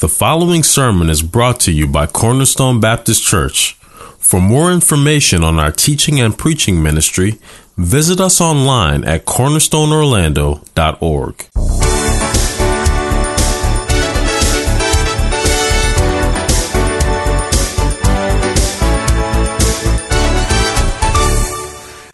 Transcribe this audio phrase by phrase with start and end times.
[0.00, 3.74] The following sermon is brought to you by Cornerstone Baptist Church.
[4.18, 7.38] For more information on our teaching and preaching ministry,
[7.76, 11.99] visit us online at cornerstoneorlando.org.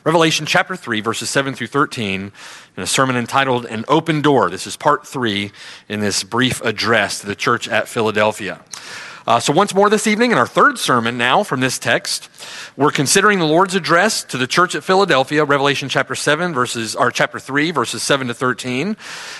[0.07, 2.30] Revelation chapter 3, verses 7 through 13,
[2.77, 4.50] in a sermon entitled An Open Door.
[4.50, 5.50] This is part three
[5.88, 8.64] in this brief address to the church at Philadelphia.
[9.27, 12.28] Uh, so, once more this evening, in our third sermon now from this text,
[12.77, 17.11] we're considering the Lord's address to the church at Philadelphia, Revelation chapter 7, verses, or
[17.11, 18.97] chapter 3, verses 7 to 13.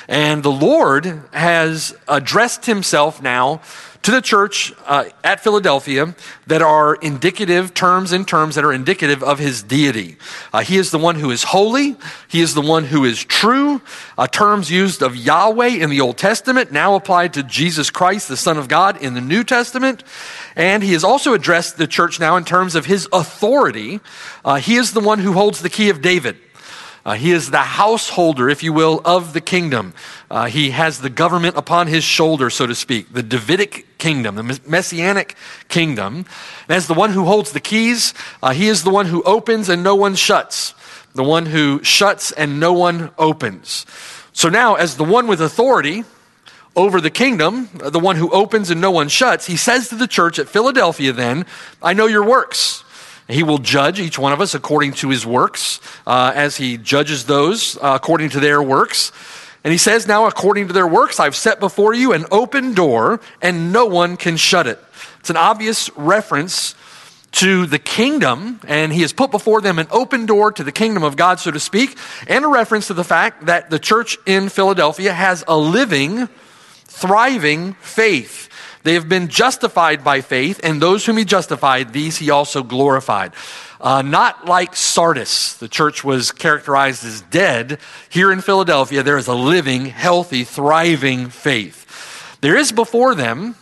[0.09, 3.60] And the Lord has addressed himself now
[4.06, 6.15] to the church uh, at Philadelphia
[6.46, 10.16] that are indicative terms and terms that are indicative of his deity.
[10.52, 11.96] Uh, he is the one who is holy.
[12.29, 13.82] He is the one who is true.
[14.16, 18.37] Uh, terms used of Yahweh in the Old Testament now applied to Jesus Christ, the
[18.37, 20.05] Son of God, in the New Testament.
[20.54, 23.98] And he has also addressed the church now in terms of his authority.
[24.45, 26.37] Uh, he is the one who holds the key of David.
[27.07, 29.95] Uh, he is the householder, if you will, of the kingdom.
[30.29, 34.60] Uh, he has the government upon his shoulder, so to speak, the Davidic kingdom, the
[34.66, 35.37] messianic
[35.68, 36.26] kingdom.
[36.68, 39.68] And as the one who holds the keys, uh, he is the one who opens
[39.68, 40.74] and no one shuts,
[41.15, 43.87] the one who shuts and no one opens.
[44.32, 46.02] So now, as the one with authority,
[46.74, 50.09] over the kingdom, the one who opens and no one shuts, he says to the
[50.09, 51.46] church at Philadelphia, then,
[51.80, 52.82] I know your works.
[53.29, 57.24] He will judge each one of us according to his works, uh, as he judges
[57.24, 59.13] those uh, according to their works.
[59.65, 63.21] And he says, Now, according to their works, I've set before you an open door,
[63.43, 64.78] and no one can shut it.
[65.19, 66.77] It's an obvious reference
[67.32, 71.03] to the kingdom, and he has put before them an open door to the kingdom
[71.03, 74.49] of God, so to speak, and a reference to the fact that the church in
[74.49, 76.28] Philadelphia has a living,
[76.84, 78.49] thriving faith.
[78.87, 83.32] They have been justified by faith, and those whom he justified, these he also glorified.
[83.81, 87.80] Uh, not like Sardis, the church was characterized as dead.
[88.10, 92.38] Here in Philadelphia, there is a living, healthy, thriving faith.
[92.42, 93.56] There is before them,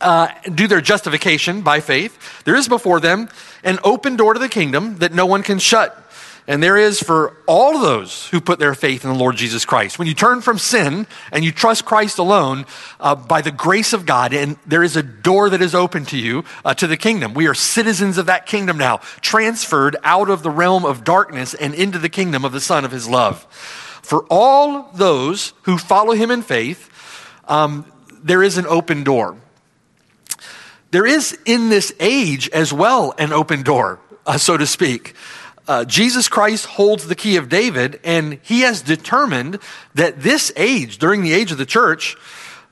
[0.00, 3.28] uh, do their justification by faith, there is before them
[3.62, 6.03] an open door to the kingdom that no one can shut
[6.46, 9.98] and there is for all those who put their faith in the Lord Jesus Christ.
[9.98, 12.66] When you turn from sin and you trust Christ alone
[13.00, 16.18] uh, by the grace of God, and there is a door that is open to
[16.18, 17.32] you uh, to the kingdom.
[17.32, 21.74] We are citizens of that kingdom now, transferred out of the realm of darkness and
[21.74, 23.44] into the kingdom of the Son of His love.
[24.02, 26.90] For all those who follow Him in faith,
[27.48, 27.90] um,
[28.22, 29.36] there is an open door.
[30.90, 35.14] There is in this age as well an open door, uh, so to speak
[35.66, 39.58] uh, Jesus Christ holds the key of David, and he has determined
[39.94, 42.16] that this age, during the age of the church,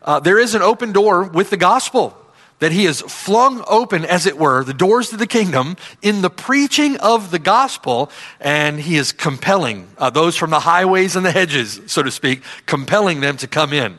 [0.03, 2.17] uh, there is an open door with the gospel.
[2.59, 6.31] That he has flung open, as it were, the doors to the kingdom in the
[6.31, 8.09] preaching of the gospel,
[8.39, 12.43] and he is compelling uh, those from the highways and the hedges, so to speak,
[12.67, 13.99] compelling them to come in.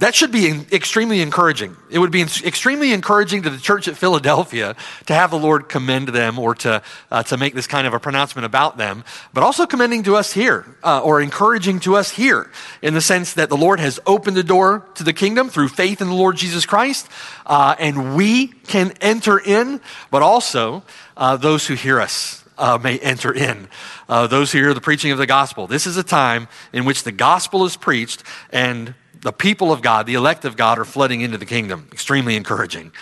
[0.00, 1.76] That should be extremely encouraging.
[1.90, 4.74] It would be extremely encouraging to the church at Philadelphia
[5.04, 8.00] to have the Lord commend them or to, uh, to make this kind of a
[8.00, 12.50] pronouncement about them, but also commending to us here uh, or encouraging to us here
[12.80, 16.00] in the sense that the Lord has opened the door to the kingdom through faith
[16.00, 17.06] in the Lord Jesus Christ,
[17.44, 20.82] uh, and we can enter in, but also
[21.18, 23.68] uh, those who hear us uh, may enter in.
[24.08, 25.66] Uh, those who hear the preaching of the gospel.
[25.66, 30.06] This is a time in which the gospel is preached and the people of God,
[30.06, 31.88] the elect of God, are flooding into the kingdom.
[31.92, 32.92] Extremely encouraging.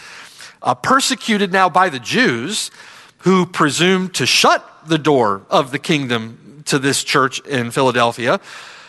[0.62, 2.70] Uh, persecuted now by the Jews
[3.18, 8.40] who presumed to shut the door of the kingdom to this church in Philadelphia,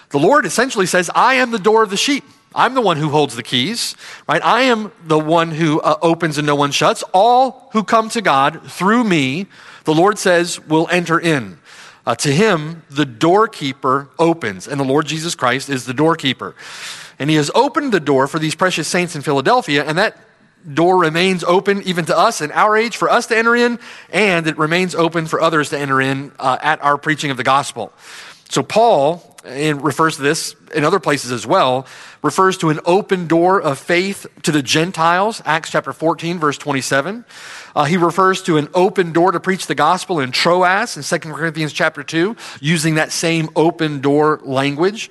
[0.09, 2.23] the Lord essentially says, I am the door of the sheep.
[2.55, 3.95] I'm the one who holds the keys,
[4.27, 4.43] right?
[4.43, 7.03] I am the one who uh, opens and no one shuts.
[7.13, 9.45] All who come to God through me,
[9.83, 11.59] the Lord says, will enter in.
[12.07, 16.55] Uh, to him, the doorkeeper opens, and the Lord Jesus Christ is the doorkeeper.
[17.19, 20.17] And he has opened the door for these precious saints in Philadelphia, and that
[20.73, 23.79] door remains open even to us in our age for us to enter in,
[24.09, 27.43] and it remains open for others to enter in uh, at our preaching of the
[27.43, 27.93] gospel.
[28.49, 31.85] So, Paul, refers to this in other places as well,
[32.21, 37.25] refers to an open door of faith to the Gentiles, Acts chapter 14, verse 27.
[37.75, 41.29] Uh, he refers to an open door to preach the gospel in Troas in 2
[41.29, 45.09] Corinthians chapter 2, using that same open door language.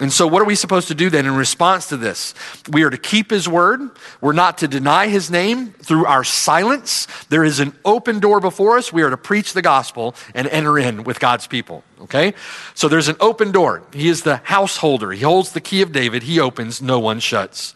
[0.00, 2.34] And so, what are we supposed to do then in response to this?
[2.70, 3.82] We are to keep his word.
[4.22, 7.06] We're not to deny his name through our silence.
[7.28, 8.94] There is an open door before us.
[8.94, 11.84] We are to preach the gospel and enter in with God's people.
[12.00, 12.32] Okay?
[12.74, 13.82] So, there's an open door.
[13.92, 15.12] He is the householder.
[15.12, 16.22] He holds the key of David.
[16.22, 17.74] He opens, no one shuts.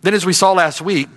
[0.00, 1.08] Then, as we saw last week,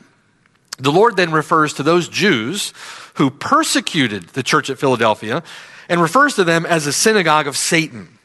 [0.78, 2.74] the Lord then refers to those Jews
[3.16, 5.44] who persecuted the church at Philadelphia
[5.88, 8.18] and refers to them as a synagogue of Satan.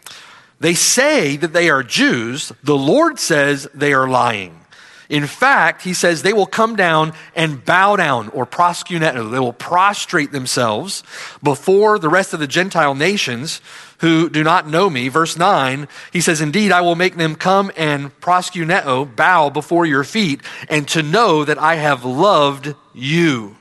[0.58, 2.52] They say that they are Jews.
[2.62, 4.60] The Lord says they are lying.
[5.08, 9.30] In fact, he says they will come down and bow down or proskuneo.
[9.30, 11.04] They will prostrate themselves
[11.42, 13.60] before the rest of the Gentile nations
[13.98, 15.08] who do not know me.
[15.08, 20.04] Verse 9, he says, Indeed, I will make them come and proskuneo, bow before your
[20.04, 23.56] feet, and to know that I have loved you.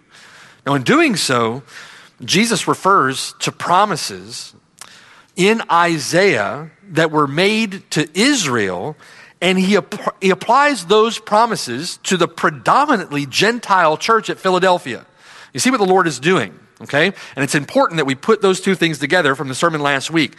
[0.65, 1.61] Now, in doing so,
[2.23, 4.55] Jesus refers to promises
[5.35, 8.95] in Isaiah that were made to Israel
[9.41, 9.77] and he,
[10.21, 15.05] he applies those promises to the predominantly Gentile church at Philadelphia.
[15.53, 17.05] You see what the Lord is doing, okay?
[17.07, 20.35] And it's important that we put those two things together from the sermon last week.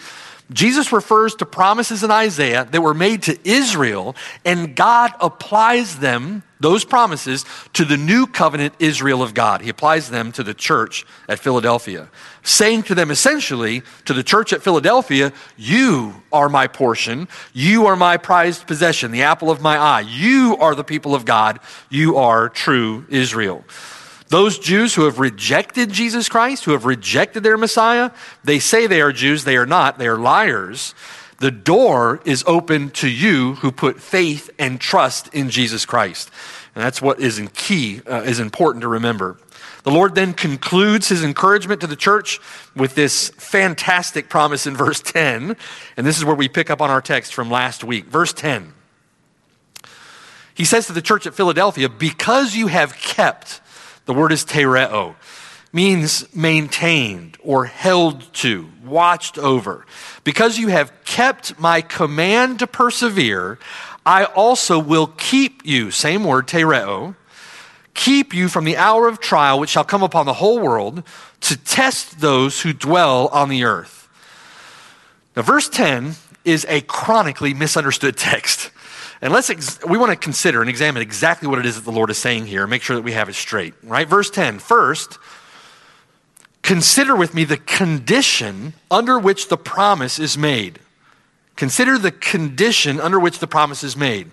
[0.53, 4.15] Jesus refers to promises in Isaiah that were made to Israel,
[4.45, 9.61] and God applies them, those promises, to the new covenant Israel of God.
[9.61, 12.09] He applies them to the church at Philadelphia,
[12.45, 17.27] saying to them essentially, to the church at Philadelphia, You are my portion.
[17.53, 20.01] You are my prized possession, the apple of my eye.
[20.01, 21.59] You are the people of God.
[21.91, 23.65] You are true Israel.
[24.29, 28.11] Those Jews who have rejected Jesus Christ, who have rejected their Messiah,
[28.43, 30.95] they say they are Jews, they are not, they are liars.
[31.39, 36.31] The door is open to you who put faith and trust in Jesus Christ.
[36.75, 39.39] And that's what is in key, uh, is important to remember.
[39.85, 42.41] The Lord then concludes his encouragement to the church
[42.75, 45.57] with this fantastic promise in verse 10.
[45.97, 48.07] And this is where we pick up on our text from last week.
[48.07, 48.73] Verse 10.
[50.55, 53.61] He says to the church at Philadelphia, Because you have kept
[54.07, 55.15] the word is tereo,
[55.73, 59.85] means maintained or held to, watched over.
[60.25, 63.59] Because you have kept my command to persevere,
[64.07, 67.17] I also will keep you, same word, tereo,
[67.95, 71.03] keep you from the hour of trial which shall come upon the whole world
[71.41, 74.09] to test those who dwell on the earth.
[75.35, 76.15] Now, verse 10
[76.45, 78.71] is a chronically misunderstood text.
[79.23, 81.93] And let's ex- we want to consider and examine exactly what it is that the
[81.93, 83.75] Lord is saying here and make sure that we have it straight.
[83.83, 84.07] Right?
[84.07, 84.59] Verse 10.
[84.59, 85.19] First,
[86.63, 90.81] consider with me the condition under which the promise is made.
[91.57, 94.31] Consider the condition under which the promise is made.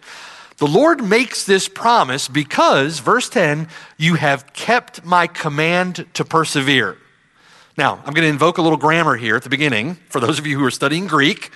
[0.57, 6.97] The Lord makes this promise because, verse 10, you have kept my command to persevere.
[7.75, 10.45] Now, I'm going to invoke a little grammar here at the beginning for those of
[10.45, 11.49] you who are studying Greek.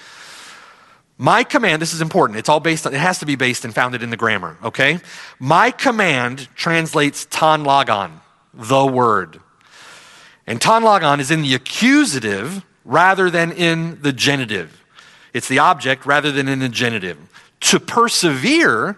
[1.18, 2.38] My command, this is important.
[2.38, 5.00] It's all based on, it has to be based and founded in the grammar, okay?
[5.40, 8.22] My command translates ton logon,
[8.54, 9.40] the word.
[10.46, 14.84] And ton logon is in the accusative rather than in the genitive.
[15.34, 17.18] It's the object rather than in the genitive.
[17.62, 18.98] To persevere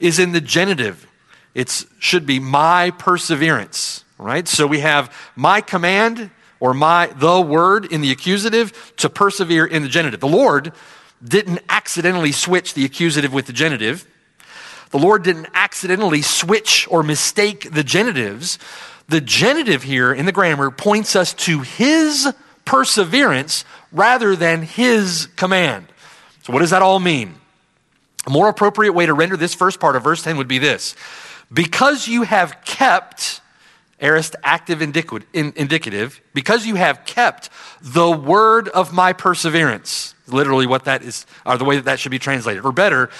[0.00, 1.06] is in the genitive.
[1.54, 4.48] It should be my perseverance, right?
[4.48, 9.82] So we have my command or my, the word in the accusative to persevere in
[9.82, 10.20] the genitive.
[10.20, 10.72] The Lord
[11.26, 14.06] didn't accidentally switch the accusative with the genitive.
[14.90, 18.58] The Lord didn't accidentally switch or mistake the genitives.
[19.08, 22.32] The genitive here in the grammar points us to his
[22.64, 25.86] perseverance rather than his command.
[26.44, 27.34] So, what does that all mean?
[28.26, 30.94] A more appropriate way to render this first part of verse 10 would be this
[31.52, 33.40] Because you have kept,
[34.00, 37.50] aorist active indicative, because you have kept
[37.80, 42.10] the word of my perseverance literally what that is, or the way that that should
[42.10, 42.64] be translated.
[42.64, 43.10] Or better,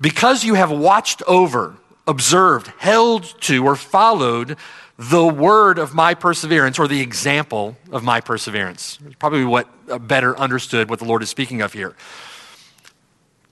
[0.00, 1.76] because you have watched over,
[2.06, 4.56] observed, held to, or followed
[4.98, 8.98] the word of my perseverance or the example of my perseverance.
[9.20, 9.68] Probably what
[10.08, 11.94] better understood what the Lord is speaking of here.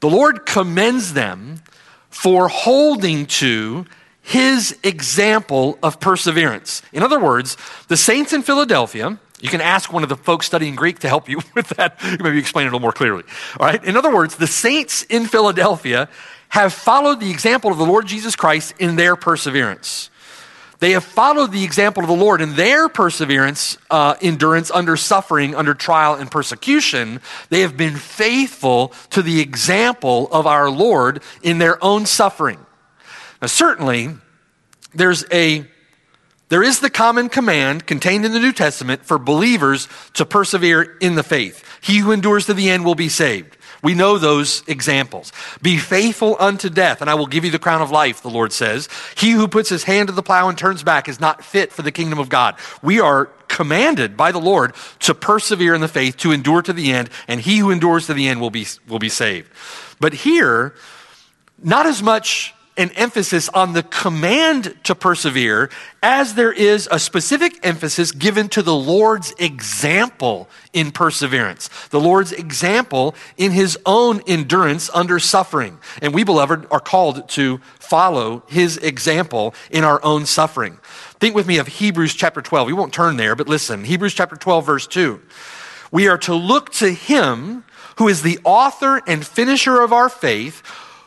[0.01, 1.63] The Lord commends them
[2.11, 3.87] for holding to
[4.23, 6.83] his example of perseverance.
[6.93, 10.77] In other words, the saints in Philadelphia, you can ask one of the folks studying
[10.77, 12.03] Greek to help you with that.
[12.21, 13.25] Maybe explain it a little more clearly.
[13.59, 13.83] All right.
[13.85, 16.09] In other words, the saints in Philadelphia
[16.49, 20.11] have followed the example of the Lord Jesus Christ in their perseverance.
[20.79, 25.55] They have followed the example of the Lord in their perseverance, uh, endurance under suffering,
[25.55, 27.21] under trial and persecution.
[27.49, 32.59] They have been faithful to the example of our Lord in their own suffering.
[33.41, 34.11] Now, certainly,
[34.95, 35.67] there's a
[36.49, 41.17] there is the common command contained in the New Testament for believers to persevere in
[41.17, 41.65] the faith.
[41.81, 43.57] He who endures to the end will be saved.
[43.83, 45.33] We know those examples.
[45.63, 48.53] Be faithful unto death, and I will give you the crown of life, the Lord
[48.53, 48.89] says.
[49.17, 51.83] He who puts his hand to the plow and turns back is not fit for
[51.83, 52.57] the kingdom of God.
[52.83, 56.93] We are commanded by the Lord to persevere in the faith, to endure to the
[56.93, 59.51] end, and he who endures to the end will be, will be saved.
[60.01, 60.75] But here,
[61.63, 65.71] not as much an emphasis on the command to persevere
[66.03, 71.69] as there is a specific emphasis given to the Lord's example in perseverance.
[71.89, 75.79] The Lord's example in his own endurance under suffering.
[76.03, 80.79] And we, beloved, are called to follow his example in our own suffering.
[81.19, 82.67] Think with me of Hebrews chapter 12.
[82.67, 83.85] We won't turn there, but listen.
[83.85, 85.21] Hebrews chapter 12, verse 2.
[85.91, 87.65] We are to look to him
[87.97, 90.63] who is the author and finisher of our faith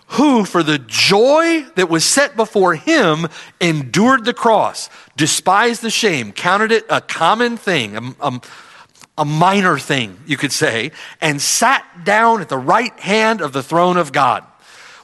[0.10, 3.28] who, for the joy that was set before him,
[3.62, 8.42] endured the cross, despised the shame, counted it a common thing, a, a,
[9.20, 13.62] a, minor thing, you could say, and sat down at the right hand of the
[13.62, 14.44] throne of God.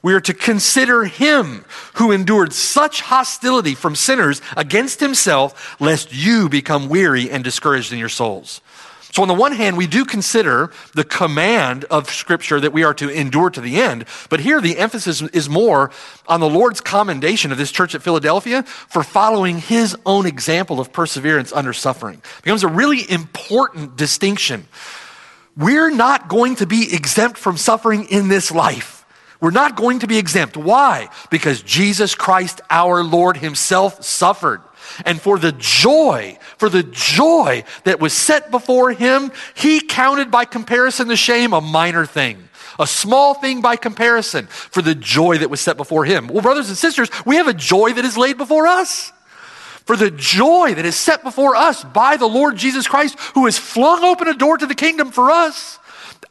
[0.02, 6.50] We are to consider him who endured such hostility from sinners against himself, lest you
[6.50, 8.62] become weary and discouraged in your souls.
[9.16, 12.94] So, on the one hand, we do consider the command of Scripture that we are
[12.96, 15.92] to endure to the end, but here the emphasis is more
[16.28, 20.92] on the Lord's commendation of this church at Philadelphia for following his own example of
[20.92, 22.16] perseverance under suffering.
[22.16, 24.68] It becomes a really important distinction.
[25.56, 29.06] We're not going to be exempt from suffering in this life.
[29.40, 30.58] We're not going to be exempt.
[30.58, 31.08] Why?
[31.30, 34.60] Because Jesus Christ, our Lord, himself suffered.
[35.06, 40.46] And for the joy, for the joy that was set before him, he counted by
[40.46, 45.50] comparison the shame a minor thing, a small thing by comparison for the joy that
[45.50, 46.28] was set before him.
[46.28, 49.12] Well, brothers and sisters, we have a joy that is laid before us.
[49.86, 53.60] For the joy that is set before us by the Lord Jesus Christ, who has
[53.60, 55.78] flung open a door to the kingdom for us.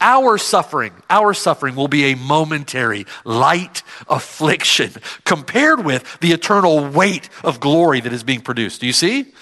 [0.01, 4.91] Our suffering, our suffering will be a momentary, light affliction
[5.25, 8.81] compared with the eternal weight of glory that is being produced.
[8.81, 9.33] Do you see?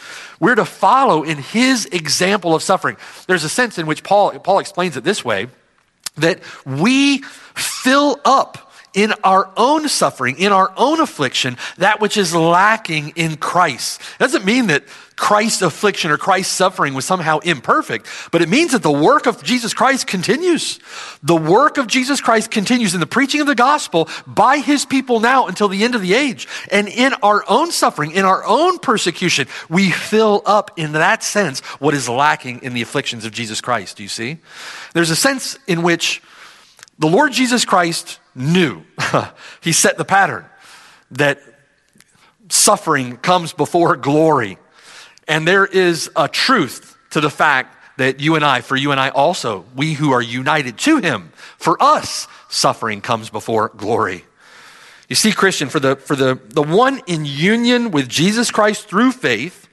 [0.42, 2.96] We're to follow in his example of suffering.
[3.28, 5.46] There's a sense in which Paul, Paul explains it this way
[6.16, 12.34] that we fill up in our own suffering, in our own affliction, that which is
[12.34, 14.00] lacking in Christ.
[14.00, 14.84] It doesn't mean that
[15.16, 19.42] Christ's affliction or Christ's suffering was somehow imperfect, but it means that the work of
[19.42, 20.80] Jesus Christ continues.
[21.22, 25.20] The work of Jesus Christ continues in the preaching of the gospel by his people
[25.20, 26.48] now until the end of the age.
[26.70, 31.60] And in our own suffering, in our own persecution, we fill up in that sense
[31.78, 33.98] what is lacking in the afflictions of Jesus Christ.
[33.98, 34.38] Do you see?
[34.92, 36.22] There's a sense in which
[36.98, 38.82] the Lord Jesus Christ knew.
[39.60, 40.44] he set the pattern
[41.12, 41.40] that
[42.48, 44.58] suffering comes before glory.
[45.28, 49.00] And there is a truth to the fact that you and I, for you and
[49.00, 54.24] I also, we who are united to him, for us, suffering comes before glory.
[55.08, 59.12] You see, Christian, for the, for the, the one in union with Jesus Christ through
[59.12, 59.68] faith,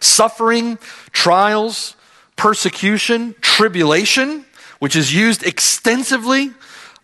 [0.00, 0.78] suffering,
[1.12, 1.94] trials,
[2.36, 4.46] persecution, tribulation,
[4.78, 6.50] which is used extensively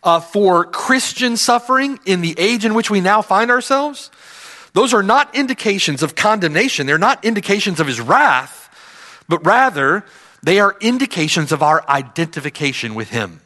[0.02, 4.10] uh, for Christian suffering in the age in which we now find ourselves,
[4.72, 6.86] those are not indications of condemnation.
[6.86, 8.68] They're not indications of his wrath,
[9.28, 10.04] but rather
[10.42, 13.40] they are indications of our identification with him.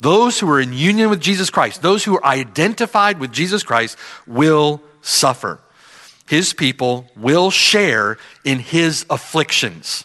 [0.00, 3.96] Those who are in union with Jesus Christ, those who are identified with Jesus Christ,
[4.26, 5.60] will suffer.
[6.26, 10.04] His people will share in his afflictions.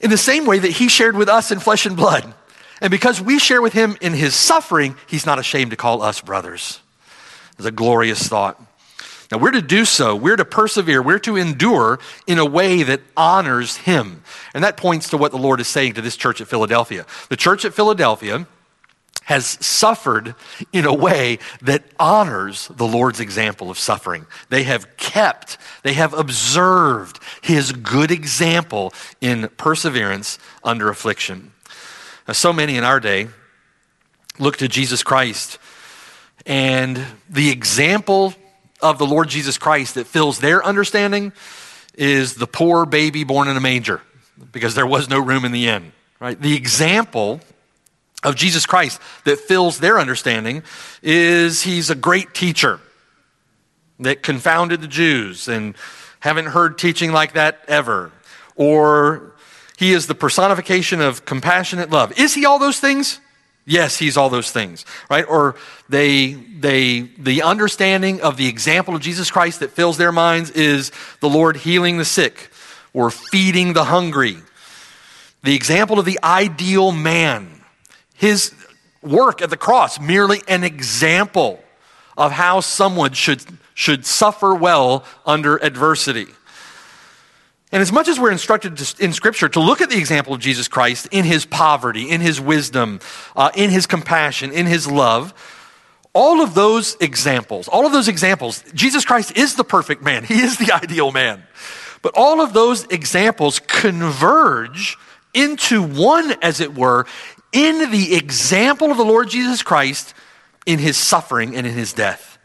[0.00, 2.34] In the same way that he shared with us in flesh and blood.
[2.80, 6.20] And because we share with him in his suffering, he's not ashamed to call us
[6.20, 6.80] brothers.
[7.56, 8.60] It's a glorious thought.
[9.32, 10.14] Now, we're to do so.
[10.14, 11.02] We're to persevere.
[11.02, 14.22] We're to endure in a way that honors him.
[14.54, 17.06] And that points to what the Lord is saying to this church at Philadelphia.
[17.28, 18.46] The church at Philadelphia
[19.24, 20.36] has suffered
[20.72, 24.24] in a way that honors the Lord's example of suffering.
[24.50, 31.50] They have kept, they have observed his good example in perseverance under affliction.
[32.26, 33.28] Now, so many in our day
[34.38, 35.58] look to Jesus Christ
[36.44, 38.34] and the example
[38.80, 41.32] of the Lord Jesus Christ that fills their understanding
[41.94, 44.00] is the poor baby born in a manger
[44.52, 46.40] because there was no room in the inn, right?
[46.40, 47.40] The example
[48.22, 50.62] of Jesus Christ that fills their understanding
[51.02, 52.80] is he's a great teacher
[54.00, 55.74] that confounded the Jews and
[56.20, 58.12] haven't heard teaching like that ever.
[58.56, 59.35] Or
[59.76, 62.18] he is the personification of compassionate love.
[62.18, 63.20] Is he all those things?
[63.68, 65.24] Yes, he's all those things, right?
[65.28, 65.56] Or
[65.88, 70.92] they, they, the understanding of the example of Jesus Christ that fills their minds is
[71.20, 72.50] the Lord healing the sick
[72.94, 74.36] or feeding the hungry.
[75.42, 77.60] The example of the ideal man,
[78.14, 78.54] his
[79.02, 81.60] work at the cross, merely an example
[82.16, 83.42] of how someone should,
[83.74, 86.26] should suffer well under adversity.
[87.72, 90.40] And as much as we're instructed to, in Scripture to look at the example of
[90.40, 93.00] Jesus Christ in his poverty, in his wisdom,
[93.34, 95.34] uh, in his compassion, in his love,
[96.12, 100.24] all of those examples, all of those examples, Jesus Christ is the perfect man.
[100.24, 101.42] He is the ideal man.
[102.02, 104.96] But all of those examples converge
[105.34, 107.06] into one, as it were,
[107.52, 110.14] in the example of the Lord Jesus Christ
[110.66, 112.35] in his suffering and in his death.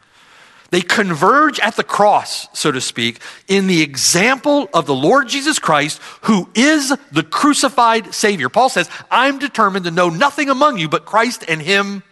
[0.72, 5.58] They converge at the cross, so to speak, in the example of the Lord Jesus
[5.58, 8.48] Christ, who is the crucified Savior.
[8.48, 12.02] Paul says, I'm determined to know nothing among you but Christ and Him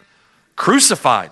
[0.55, 1.31] crucified.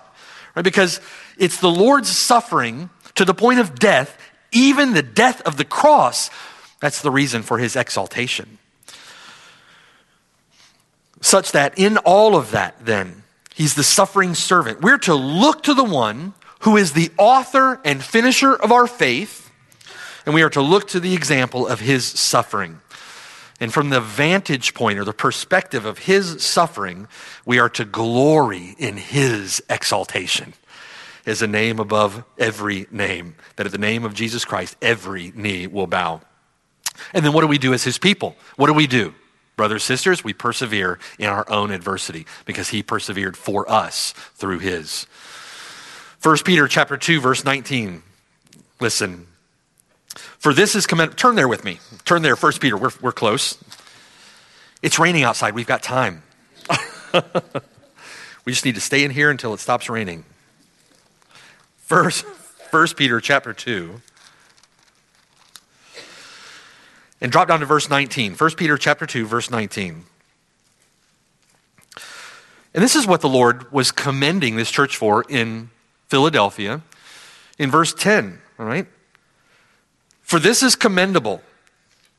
[0.55, 0.63] Right?
[0.63, 1.01] Because
[1.37, 4.17] it's the Lord's suffering to the point of death,
[4.51, 6.31] even the death of the cross,
[6.79, 8.57] that's the reason for His exaltation.
[11.21, 13.21] Such that in all of that, then,
[13.53, 14.81] He's the suffering servant.
[14.81, 19.51] We're to look to the one who is the author and finisher of our faith,
[20.25, 22.79] and we are to look to the example of his suffering.
[23.61, 27.07] And from the vantage point or the perspective of his suffering,
[27.45, 30.53] we are to glory in his exaltation
[31.25, 35.67] as a name above every name, that at the name of Jesus Christ, every knee
[35.67, 36.21] will bow.
[37.13, 38.35] And then what do we do as his people?
[38.55, 39.13] What do we do?
[39.55, 44.59] Brothers, and sisters, we persevere in our own adversity because he persevered for us through
[44.59, 45.05] his.
[46.21, 48.03] 1 Peter chapter 2 verse 19.
[48.79, 49.27] Listen.
[50.15, 51.79] For this is command turn there with me.
[52.05, 52.77] Turn there 1 Peter.
[52.77, 53.57] We're we're close.
[54.81, 55.55] It's raining outside.
[55.55, 56.23] We've got time.
[58.45, 60.25] we just need to stay in here until it stops raining.
[61.77, 62.25] First
[62.71, 64.01] 1 Peter chapter 2
[67.21, 70.05] and drop down to verse 19 1 peter chapter 2 verse 19
[72.73, 75.69] and this is what the lord was commending this church for in
[76.09, 76.81] Philadelphia
[77.57, 78.87] in verse 10, all right?
[80.21, 81.41] For this is commendable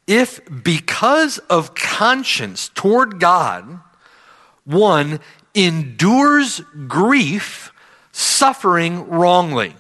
[0.07, 3.81] if because of conscience toward God,
[4.65, 5.21] one
[5.55, 7.73] endures grief,
[8.13, 9.75] suffering wrongly.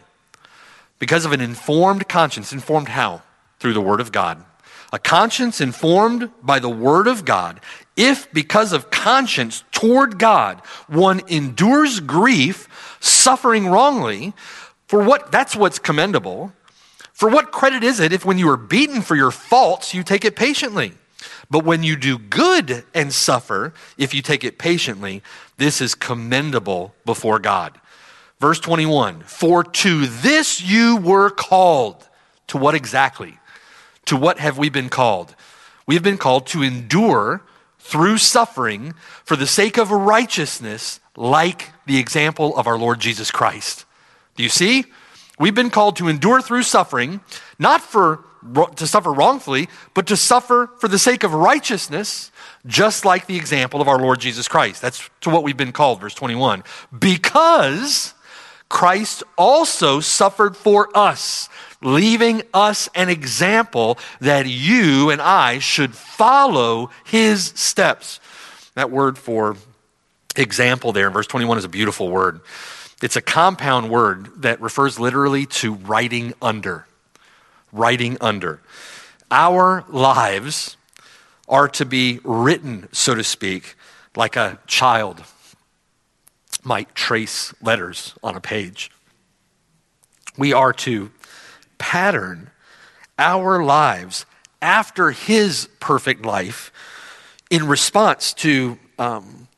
[1.00, 2.52] Because of an informed conscience.
[2.52, 3.23] Informed how?
[3.59, 4.45] Through the Word of God.
[4.93, 7.61] A conscience informed by the Word of God.
[8.00, 14.32] If because of conscience toward God, one endures grief, suffering wrongly,
[14.89, 16.54] for what, that's what's commendable.
[17.13, 20.25] For what credit is it if when you are beaten for your faults, you take
[20.25, 20.95] it patiently?
[21.50, 25.23] But when you do good and suffer, if you take it patiently,
[25.58, 27.78] this is commendable before God.
[28.41, 32.08] Verse 21 For to this you were called.
[32.47, 33.39] To what exactly?
[34.06, 35.36] To what have we been called?
[35.86, 37.43] We have been called to endure
[37.80, 43.84] through suffering for the sake of righteousness, like the example of our Lord Jesus Christ.
[44.36, 44.84] Do you see?
[45.38, 47.21] We've been called to endure through suffering,
[47.58, 48.25] not for
[48.76, 52.30] to suffer wrongfully, but to suffer for the sake of righteousness,
[52.66, 54.80] just like the example of our Lord Jesus Christ.
[54.80, 56.64] That's to what we've been called, verse 21.
[56.99, 58.14] Because
[58.69, 61.49] Christ also suffered for us,
[61.82, 68.21] leaving us an example that you and I should follow his steps.
[68.75, 69.56] That word for
[70.36, 72.40] example there in verse 21 is a beautiful word.
[73.02, 76.86] It's a compound word that refers literally to writing under.
[77.73, 78.60] Writing under.
[79.30, 80.76] Our lives
[81.49, 83.75] are to be written, so to speak,
[84.16, 85.23] like a child
[86.62, 88.90] might trace letters on a page.
[90.36, 91.10] We are to
[91.80, 92.50] pattern
[93.19, 94.26] our lives
[94.62, 96.71] after his perfect life
[97.50, 99.49] in response to um,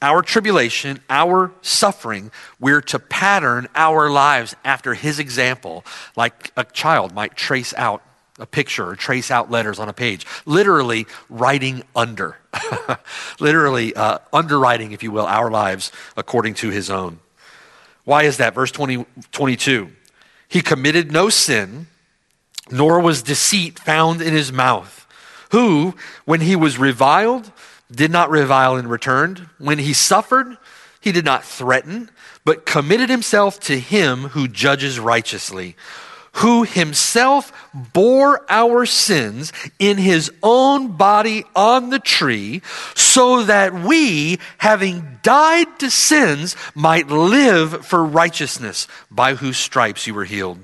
[0.00, 2.30] our tribulation, our suffering,
[2.60, 8.02] we're to pattern our lives after his example, like a child might trace out
[8.38, 10.26] a picture or trace out letters on a page.
[10.46, 12.38] Literally, writing under.
[13.40, 17.18] Literally, uh, underwriting, if you will, our lives according to his own.
[18.04, 18.54] Why is that?
[18.54, 19.90] Verse 20, 22.
[20.52, 21.86] He committed no sin,
[22.70, 25.06] nor was deceit found in his mouth.
[25.50, 25.94] Who,
[26.26, 27.50] when he was reviled,
[27.90, 29.48] did not revile in return.
[29.56, 30.58] When he suffered,
[31.00, 32.10] he did not threaten,
[32.44, 35.74] but committed himself to him who judges righteously,
[36.36, 37.52] who himself
[37.92, 42.62] bore our sins in his own body on the tree,
[42.94, 50.14] so that we, having died to sins, might live for righteousness, by whose stripes you
[50.14, 50.58] were healed.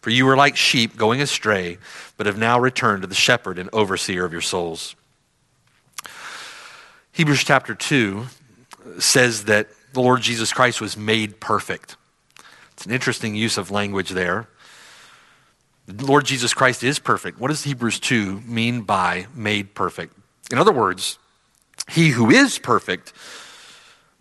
[0.00, 1.78] For you were like sheep going astray,
[2.16, 4.96] but have now returned to the shepherd and overseer of your souls.
[7.12, 8.26] Hebrews chapter 2
[8.98, 11.96] says that the Lord Jesus Christ was made perfect.
[12.72, 14.48] It's an interesting use of language there.
[15.86, 17.38] The Lord Jesus Christ is perfect.
[17.38, 20.16] What does Hebrews 2 mean by made perfect?
[20.50, 21.18] In other words,
[21.88, 23.12] he who is perfect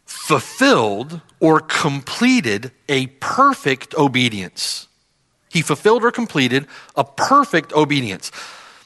[0.06, 4.88] fulfilled or completed a perfect obedience.
[5.50, 8.32] He fulfilled or completed a perfect obedience.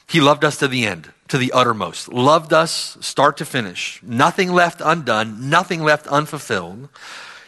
[0.08, 2.08] He loved us to the end, to the uttermost.
[2.08, 4.00] Loved us start to finish.
[4.02, 6.88] Nothing left undone, nothing left unfulfilled.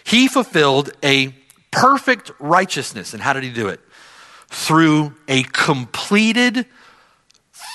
[0.04, 1.34] He fulfilled a
[1.70, 3.12] perfect righteousness.
[3.12, 3.80] And how did he do it?
[4.50, 6.66] Through a completed,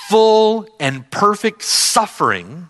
[0.10, 2.70] full, and perfect suffering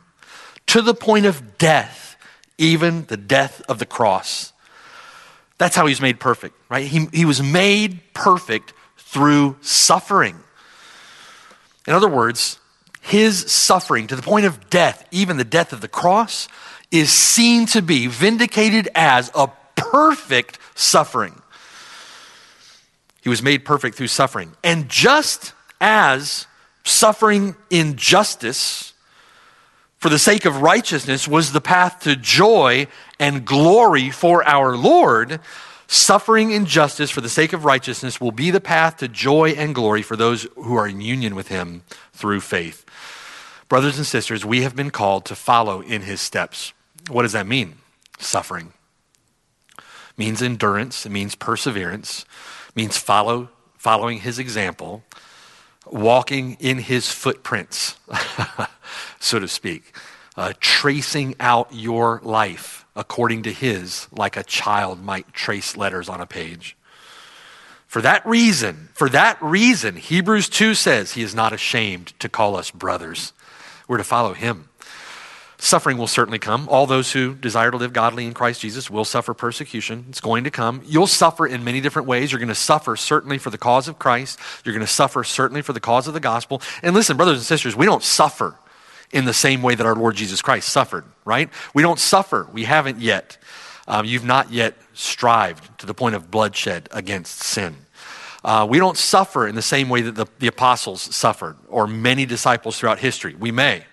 [0.68, 2.16] to the point of death,
[2.58, 4.54] even the death of the cross.
[5.58, 6.86] That's how he's made perfect, right?
[6.86, 10.38] He, he was made perfect through suffering.
[11.88, 12.60] In other words,
[13.02, 16.48] his suffering to the point of death, even the death of the cross,
[16.92, 21.42] is seen to be vindicated as a perfect suffering.
[23.26, 24.54] He was made perfect through suffering.
[24.64, 26.46] And just as
[26.84, 28.94] suffering injustice
[29.98, 32.86] for the sake of righteousness was the path to joy
[33.20, 35.40] and glory for our Lord,
[35.88, 40.04] suffering injustice for the sake of righteousness will be the path to joy and glory
[40.04, 41.82] for those who are in union with Him
[42.14, 42.86] through faith.
[43.70, 46.74] Brothers and sisters, we have been called to follow in His steps.
[47.10, 47.78] What does that mean?
[48.20, 48.74] Suffering.
[50.16, 52.24] Means endurance, it means perseverance,
[52.76, 55.04] means follow, following His example,
[55.86, 57.96] walking in His footprints.
[59.20, 59.94] so to speak,
[60.38, 66.22] uh, tracing out your life according to his, like a child might trace letters on
[66.22, 66.78] a page.
[67.88, 72.56] For that reason, for that reason, Hebrews 2 says he is not ashamed to call
[72.56, 73.34] us brothers.
[73.88, 74.70] We're to follow him.
[75.58, 76.68] Suffering will certainly come.
[76.70, 80.06] All those who desire to live godly in Christ Jesus will suffer persecution.
[80.10, 80.82] It's going to come.
[80.86, 82.32] You'll suffer in many different ways.
[82.32, 84.38] You're going to suffer certainly for the cause of Christ.
[84.64, 86.62] You're going to suffer certainly for the cause of the gospel.
[86.84, 88.58] And listen, brothers and sisters, we don't suffer
[89.12, 91.50] in the same way that our Lord Jesus Christ suffered, right?
[91.74, 92.50] We don't suffer.
[92.52, 93.38] We haven't yet.
[93.88, 97.78] Um, you've not yet strived to the point of bloodshed against sin.
[98.44, 102.26] Uh, we don't suffer in the same way that the, the apostles suffered or many
[102.26, 103.36] disciples throughout history.
[103.36, 103.86] We may.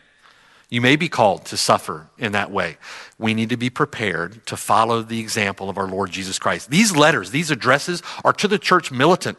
[0.73, 2.79] You may be called to suffer in that way.
[3.19, 6.71] We need to be prepared to follow the example of our Lord Jesus Christ.
[6.71, 9.37] These letters, these addresses are to the church militant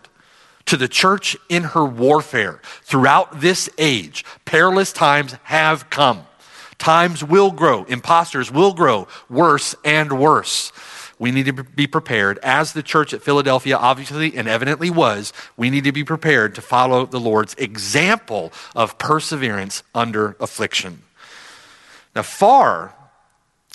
[0.66, 4.24] to the church in her warfare throughout this age.
[4.46, 6.28] Perilous times have come.
[6.78, 7.84] Times will grow.
[7.86, 10.72] Imposters will grow worse and worse.
[11.18, 15.72] We need to be prepared, as the church at Philadelphia obviously and evidently was, we
[15.72, 21.02] need to be prepared to follow the Lord's example of perseverance under affliction.
[22.16, 22.94] Now, far,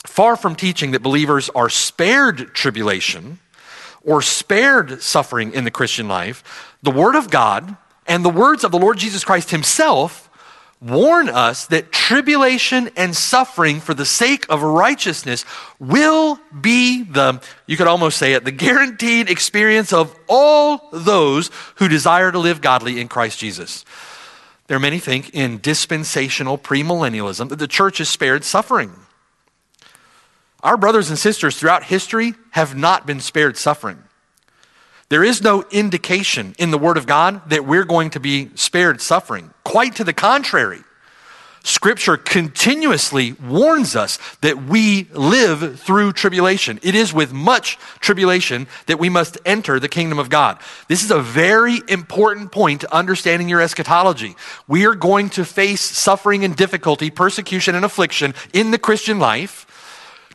[0.06, 3.38] far from teaching that believers are spared tribulation,
[4.04, 8.72] or spared suffering in the Christian life, the Word of God and the words of
[8.72, 10.28] the Lord Jesus Christ Himself
[10.80, 15.44] warn us that tribulation and suffering for the sake of righteousness
[15.80, 21.88] will be the, you could almost say it, the guaranteed experience of all those who
[21.88, 23.84] desire to live godly in Christ Jesus.
[24.68, 28.92] There are many think in dispensational premillennialism that the church is spared suffering.
[30.62, 34.02] Our brothers and sisters throughout history have not been spared suffering.
[35.08, 39.00] There is no indication in the Word of God that we're going to be spared
[39.00, 39.54] suffering.
[39.64, 40.82] Quite to the contrary.
[41.68, 46.80] Scripture continuously warns us that we live through tribulation.
[46.82, 50.58] It is with much tribulation that we must enter the kingdom of God.
[50.88, 54.34] This is a very important point to understanding your eschatology.
[54.66, 59.66] We are going to face suffering and difficulty, persecution and affliction in the Christian life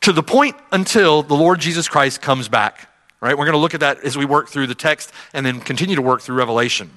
[0.02, 2.88] to the point until the Lord Jesus Christ comes back.
[3.20, 3.36] Right?
[3.36, 5.96] We're going to look at that as we work through the text and then continue
[5.96, 6.90] to work through Revelation.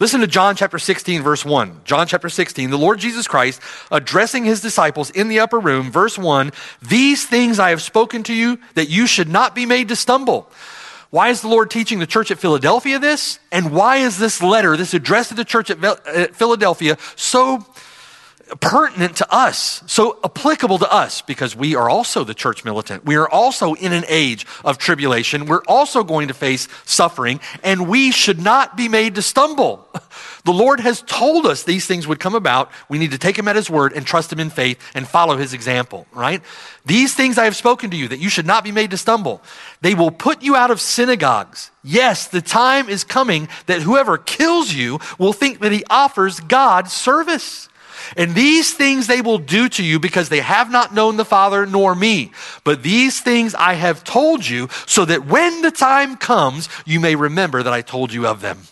[0.00, 1.82] Listen to John chapter 16, verse 1.
[1.84, 3.60] John chapter 16, the Lord Jesus Christ
[3.92, 6.50] addressing his disciples in the upper room, verse 1
[6.82, 10.50] These things I have spoken to you that you should not be made to stumble.
[11.10, 13.38] Why is the Lord teaching the church at Philadelphia this?
[13.52, 17.64] And why is this letter, this address to the church at Philadelphia, so
[18.60, 23.04] pertinent to us, so applicable to us, because we are also the church militant.
[23.04, 25.46] We are also in an age of tribulation.
[25.46, 29.88] We're also going to face suffering, and we should not be made to stumble.
[30.44, 32.70] The Lord has told us these things would come about.
[32.90, 35.38] We need to take Him at His word and trust Him in faith and follow
[35.38, 36.42] His example, right?
[36.84, 39.42] These things I have spoken to you that you should not be made to stumble.
[39.80, 41.70] They will put you out of synagogues.
[41.82, 46.88] Yes, the time is coming that whoever kills you will think that he offers God
[46.90, 47.70] service.
[48.16, 51.66] And these things they will do to you because they have not known the Father
[51.66, 52.32] nor me.
[52.64, 57.14] But these things I have told you so that when the time comes, you may
[57.14, 58.62] remember that I told you of them.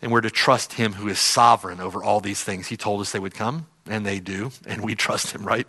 [0.00, 2.68] And we're to trust him who is sovereign over all these things.
[2.68, 5.66] He told us they would come, and they do, and we trust him, right?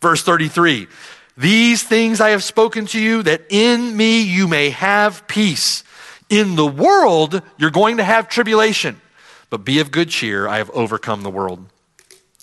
[0.00, 0.88] Verse 33
[1.36, 5.84] These things I have spoken to you, that in me you may have peace.
[6.30, 9.00] In the world, you're going to have tribulation,
[9.48, 10.46] but be of good cheer.
[10.46, 11.64] I have overcome the world.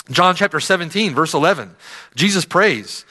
[0.09, 1.75] John chapter 17, verse 11,
[2.15, 3.05] Jesus prays,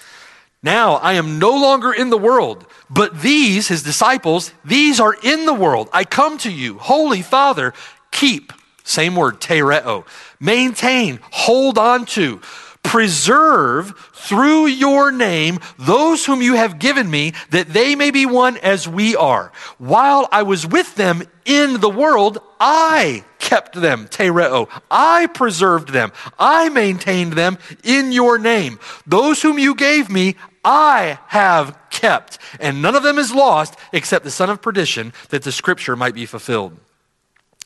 [0.62, 5.46] Now I am no longer in the world, but these, his disciples, these are in
[5.46, 5.88] the world.
[5.92, 7.74] I come to you, Holy Father,
[8.12, 8.52] keep,
[8.84, 10.06] same word, tereo,
[10.38, 12.40] maintain, hold on to,
[12.84, 18.56] preserve through your name those whom you have given me, that they may be one
[18.58, 19.50] as we are.
[19.78, 24.68] While I was with them in the world, I kept them, tereo.
[24.90, 26.12] I preserved them.
[26.38, 28.78] I maintained them in your name.
[29.06, 34.24] Those whom you gave me, I have kept, and none of them is lost except
[34.24, 36.78] the son of perdition, that the scripture might be fulfilled.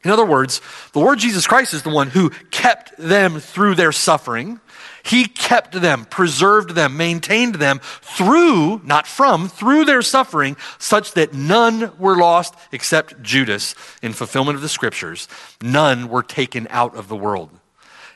[0.04, 0.60] In other words,
[0.92, 4.60] the Lord Jesus Christ is the one who kept them through their suffering.
[5.02, 11.32] He kept them, preserved them, maintained them through, not from, through their suffering, such that
[11.32, 15.28] none were lost except Judas in fulfillment of the scriptures.
[15.62, 17.50] None were taken out of the world.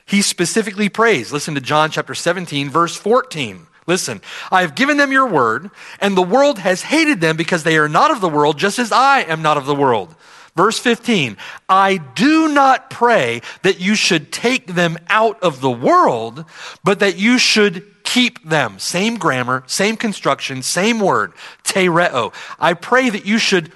[0.05, 1.31] He specifically prays.
[1.31, 3.67] Listen to John chapter 17, verse 14.
[3.85, 5.69] Listen, I have given them your word,
[5.99, 8.91] and the world has hated them because they are not of the world, just as
[8.91, 10.15] I am not of the world.
[10.55, 11.35] Verse 15,
[11.67, 16.45] I do not pray that you should take them out of the world,
[16.83, 18.77] but that you should keep them.
[18.77, 22.33] Same grammar, same construction, same word, tereo.
[22.59, 23.71] I pray that you should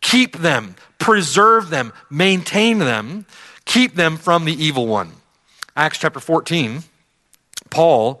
[0.00, 3.24] keep them, preserve them, maintain them,
[3.64, 5.12] keep them from the evil one.
[5.76, 6.82] Acts chapter 14,
[7.70, 8.20] Paul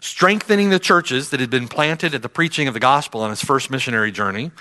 [0.00, 3.42] strengthening the churches that had been planted at the preaching of the gospel on his
[3.42, 4.52] first missionary journey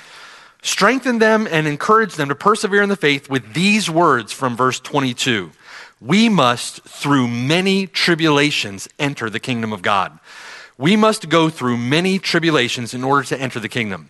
[0.67, 4.81] Strengthen them and encourage them to persevere in the faith with these words from verse
[4.81, 5.49] 22.
[6.01, 10.19] We must, through many tribulations, enter the kingdom of God.
[10.77, 14.09] We must go through many tribulations in order to enter the kingdom.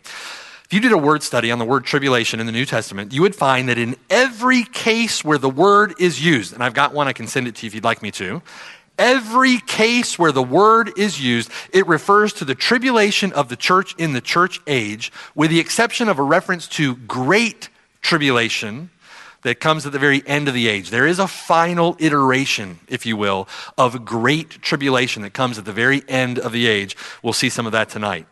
[0.65, 3.21] If you did a word study on the word tribulation in the New Testament, you
[3.21, 7.07] would find that in every case where the word is used, and I've got one,
[7.07, 8.41] I can send it to you if you'd like me to,
[8.97, 13.95] Every case where the word is used, it refers to the tribulation of the church
[13.97, 17.69] in the church age, with the exception of a reference to great
[18.01, 18.89] tribulation
[19.43, 20.89] that comes at the very end of the age.
[20.89, 25.71] There is a final iteration, if you will, of great tribulation that comes at the
[25.71, 26.97] very end of the age.
[27.21, 28.25] We'll see some of that tonight.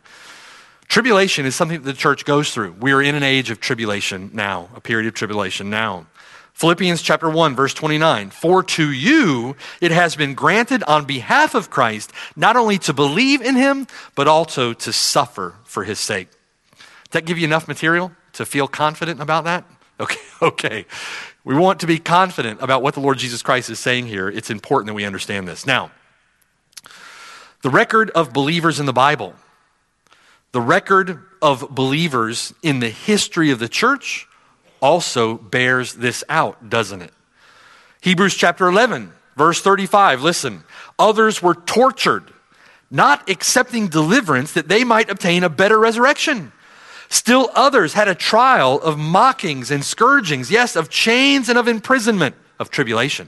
[0.88, 2.74] Tribulation is something that the church goes through.
[2.74, 6.06] We are in an age of tribulation now, a period of tribulation now.
[6.56, 8.30] Philippians chapter 1 verse 29.
[8.30, 13.42] For to you it has been granted on behalf of Christ not only to believe
[13.42, 16.30] in him, but also to suffer for his sake.
[16.72, 19.66] Does that give you enough material to feel confident about that?
[19.98, 20.86] Okay, okay.
[21.46, 24.28] We want to be confident about what the Lord Jesus Christ is saying here.
[24.28, 25.66] It's important that we understand this.
[25.66, 25.90] Now,
[27.62, 29.36] the record of believers in the Bible,
[30.52, 34.28] the record of believers in the history of the church,
[34.86, 37.12] also bears this out, doesn't it?
[38.02, 40.22] Hebrews chapter 11, verse 35.
[40.22, 40.64] Listen.
[41.00, 42.32] Others were tortured,
[42.92, 46.52] not accepting deliverance that they might obtain a better resurrection.
[47.10, 52.36] Still others had a trial of mockings and scourgings, yes, of chains and of imprisonment,
[52.60, 53.28] of tribulation.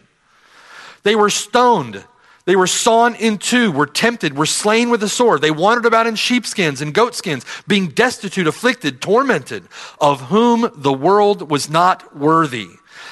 [1.02, 2.04] They were stoned
[2.47, 5.41] they were sawn in two, were tempted, were slain with a sword.
[5.41, 9.67] They wandered about in sheepskins and goatskins, being destitute, afflicted, tormented,
[9.99, 12.69] of whom the world was not worthy.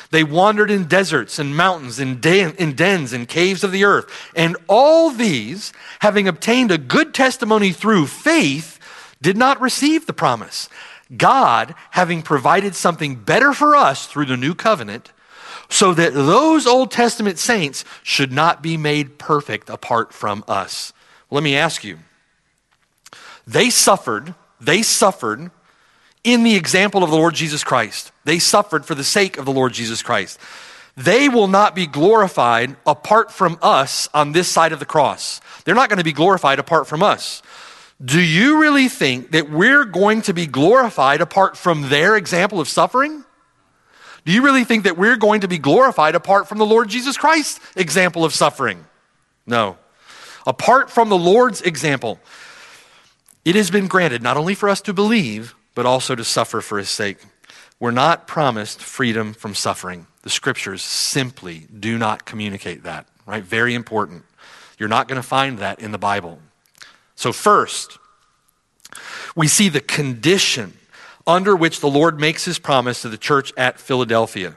[0.09, 4.09] They wandered in deserts and mountains, in, den, in dens and caves of the earth.
[4.37, 8.79] And all these, having obtained a good testimony through faith,
[9.21, 10.69] did not receive the promise.
[11.15, 15.11] God, having provided something better for us through the new covenant,
[15.69, 20.93] so that those Old Testament saints should not be made perfect apart from us.
[21.32, 21.99] Let me ask you.
[23.47, 25.51] They suffered, they suffered
[26.23, 28.12] in the example of the Lord Jesus Christ.
[28.23, 30.39] They suffered for the sake of the Lord Jesus Christ.
[30.97, 35.41] They will not be glorified apart from us on this side of the cross.
[35.63, 37.41] They're not going to be glorified apart from us.
[38.04, 42.69] Do you really think that we're going to be glorified apart from their example of
[42.69, 43.24] suffering?
[44.25, 47.15] Do you really think that we're going to be glorified apart from the Lord Jesus
[47.15, 48.85] Christ's example of suffering?
[49.45, 49.77] No.
[50.47, 52.19] Apart from the Lord's example,
[53.43, 56.79] it has been granted not only for us to believe, but also to suffer for
[56.79, 57.17] his sake.
[57.79, 60.07] We're not promised freedom from suffering.
[60.23, 63.43] The scriptures simply do not communicate that, right?
[63.43, 64.23] Very important.
[64.79, 66.39] You're not going to find that in the Bible.
[67.15, 67.99] So, first,
[69.35, 70.73] we see the condition
[71.27, 74.55] under which the Lord makes his promise to the church at Philadelphia.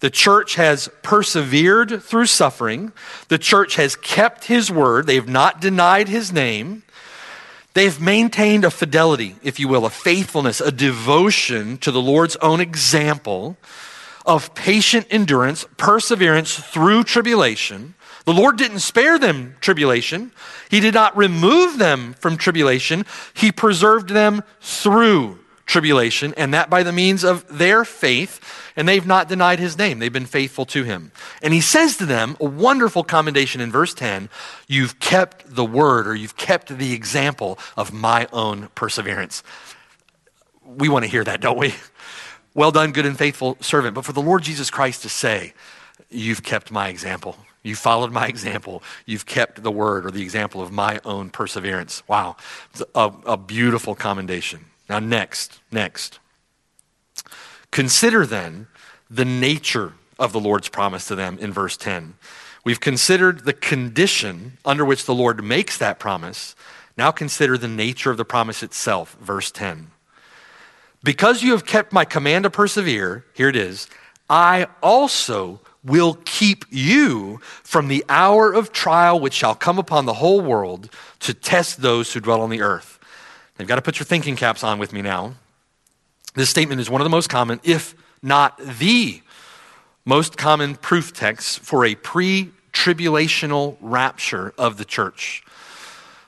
[0.00, 2.92] The church has persevered through suffering.
[3.28, 5.06] The church has kept his word.
[5.06, 6.82] They have not denied his name.
[7.74, 12.60] They've maintained a fidelity, if you will, a faithfulness, a devotion to the Lord's own
[12.60, 13.56] example
[14.26, 17.94] of patient endurance, perseverance through tribulation.
[18.24, 20.32] The Lord didn't spare them tribulation.
[20.70, 23.06] He did not remove them from tribulation.
[23.34, 25.38] He preserved them through
[25.70, 28.40] tribulation, and that by the means of their faith.
[28.76, 29.98] And they've not denied his name.
[29.98, 31.12] They've been faithful to him.
[31.42, 34.28] And he says to them a wonderful commendation in verse 10
[34.68, 39.42] You've kept the word, or you've kept the example of my own perseverance.
[40.64, 41.74] We want to hear that, don't we?
[42.52, 43.94] Well done, good and faithful servant.
[43.94, 45.54] But for the Lord Jesus Christ to say,
[46.10, 47.36] You've kept my example.
[47.62, 48.82] You followed my example.
[49.06, 52.02] You've kept the word or the example of my own perseverance.
[52.08, 52.36] Wow.
[52.70, 54.69] It's a, a beautiful commendation.
[54.90, 56.18] Now, next, next.
[57.70, 58.66] Consider then
[59.08, 62.14] the nature of the Lord's promise to them in verse 10.
[62.64, 66.56] We've considered the condition under which the Lord makes that promise.
[66.96, 69.92] Now consider the nature of the promise itself, verse 10.
[71.04, 73.88] Because you have kept my command to persevere, here it is,
[74.28, 80.14] I also will keep you from the hour of trial which shall come upon the
[80.14, 82.99] whole world to test those who dwell on the earth.
[83.60, 85.34] You've got to put your thinking caps on with me now.
[86.34, 89.20] This statement is one of the most common, if not the
[90.06, 95.42] most common proof text for a pre tribulational rapture of the church.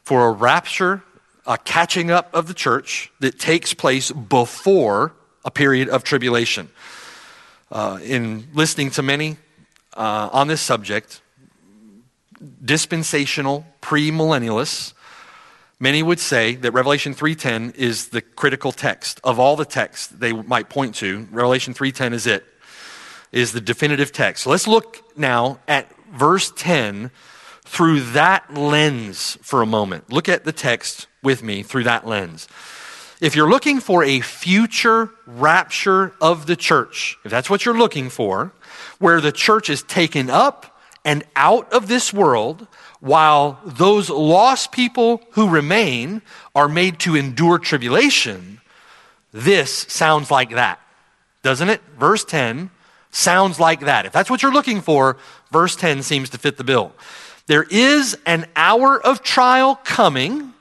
[0.02, 1.02] For a rapture,
[1.46, 5.14] a catching up of the church that takes place before
[5.44, 6.68] a period of tribulation.
[7.70, 9.38] Uh, in listening to many
[9.96, 11.22] uh, on this subject,
[12.62, 14.92] dispensational premillennialists
[15.82, 20.32] Many would say that Revelation 3:10 is the critical text of all the texts they
[20.32, 21.26] might point to.
[21.32, 22.46] Revelation 3:10 is it.
[23.32, 24.44] Is the definitive text.
[24.44, 27.10] So let's look now at verse 10
[27.64, 30.12] through that lens for a moment.
[30.12, 32.46] Look at the text with me through that lens.
[33.20, 38.08] If you're looking for a future rapture of the church, if that's what you're looking
[38.08, 38.52] for,
[39.00, 42.68] where the church is taken up and out of this world,
[43.02, 46.22] while those lost people who remain
[46.54, 48.60] are made to endure tribulation,
[49.32, 50.78] this sounds like that,
[51.42, 51.80] doesn't it?
[51.98, 52.70] Verse 10
[53.10, 54.06] sounds like that.
[54.06, 55.16] If that's what you're looking for,
[55.50, 56.92] verse 10 seems to fit the bill.
[57.48, 60.54] There is an hour of trial coming,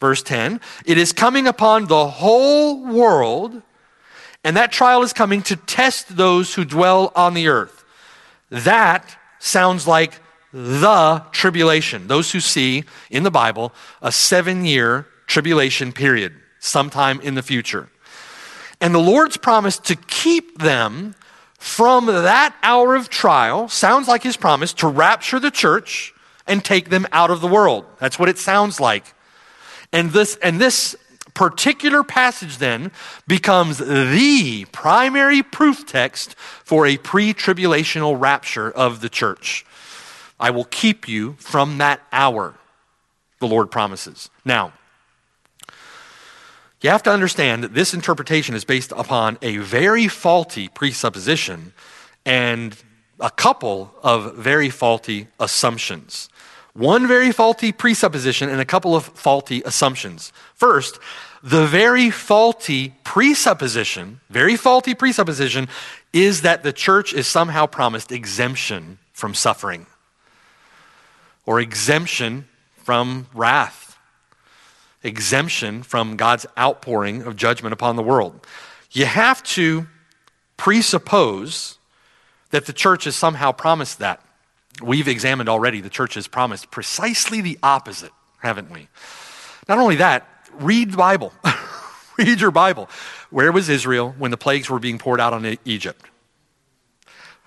[0.00, 0.62] verse 10.
[0.86, 3.60] It is coming upon the whole world,
[4.42, 7.84] and that trial is coming to test those who dwell on the earth.
[8.48, 12.06] That sounds like the tribulation.
[12.06, 17.88] Those who see in the Bible a seven year tribulation period sometime in the future.
[18.80, 21.14] And the Lord's promise to keep them
[21.58, 26.12] from that hour of trial sounds like his promise to rapture the church
[26.46, 27.84] and take them out of the world.
[27.98, 29.14] That's what it sounds like.
[29.92, 30.94] And this, and this
[31.34, 32.90] particular passage then
[33.26, 39.64] becomes the primary proof text for a pre tribulational rapture of the church.
[40.38, 42.54] I will keep you from that hour,
[43.38, 44.30] the Lord promises.
[44.44, 44.72] Now,
[46.82, 51.72] you have to understand that this interpretation is based upon a very faulty presupposition
[52.24, 52.76] and
[53.18, 56.28] a couple of very faulty assumptions.
[56.74, 60.32] One very faulty presupposition and a couple of faulty assumptions.
[60.54, 60.98] First,
[61.42, 65.68] the very faulty presupposition, very faulty presupposition,
[66.12, 69.86] is that the church is somehow promised exemption from suffering
[71.46, 73.96] or exemption from wrath,
[75.02, 78.44] exemption from God's outpouring of judgment upon the world.
[78.90, 79.86] You have to
[80.56, 81.78] presuppose
[82.50, 84.20] that the church has somehow promised that.
[84.82, 88.88] We've examined already, the church has promised precisely the opposite, haven't we?
[89.68, 91.32] Not only that, read the Bible.
[92.18, 92.88] read your Bible.
[93.30, 96.04] Where was Israel when the plagues were being poured out on Egypt?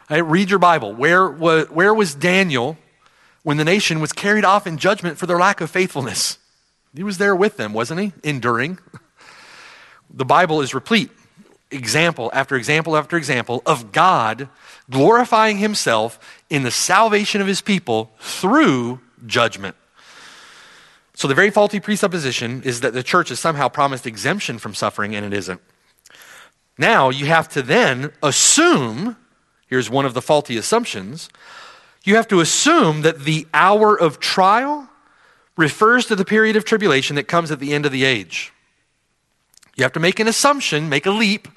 [0.10, 0.94] Right, read your Bible.
[0.94, 2.78] Where was, where was Daniel
[3.44, 6.38] when the nation was carried off in judgment for their lack of faithfulness.
[6.96, 8.14] He was there with them, wasn't he?
[8.24, 8.80] Enduring.
[10.12, 11.12] The Bible is replete,
[11.70, 14.50] example after example after example, of God
[14.90, 19.76] glorifying himself in the salvation of his people through judgment.
[21.14, 25.16] So the very faulty presupposition is that the church is somehow promised exemption from suffering,
[25.16, 25.62] and it isn't.
[26.78, 29.18] Now you have to then assume
[29.68, 31.30] here's one of the faulty assumptions
[32.10, 34.90] you have to assume that the hour of trial
[35.56, 38.52] refers to the period of tribulation that comes at the end of the age.
[39.76, 41.48] You have to make an assumption, make a leap,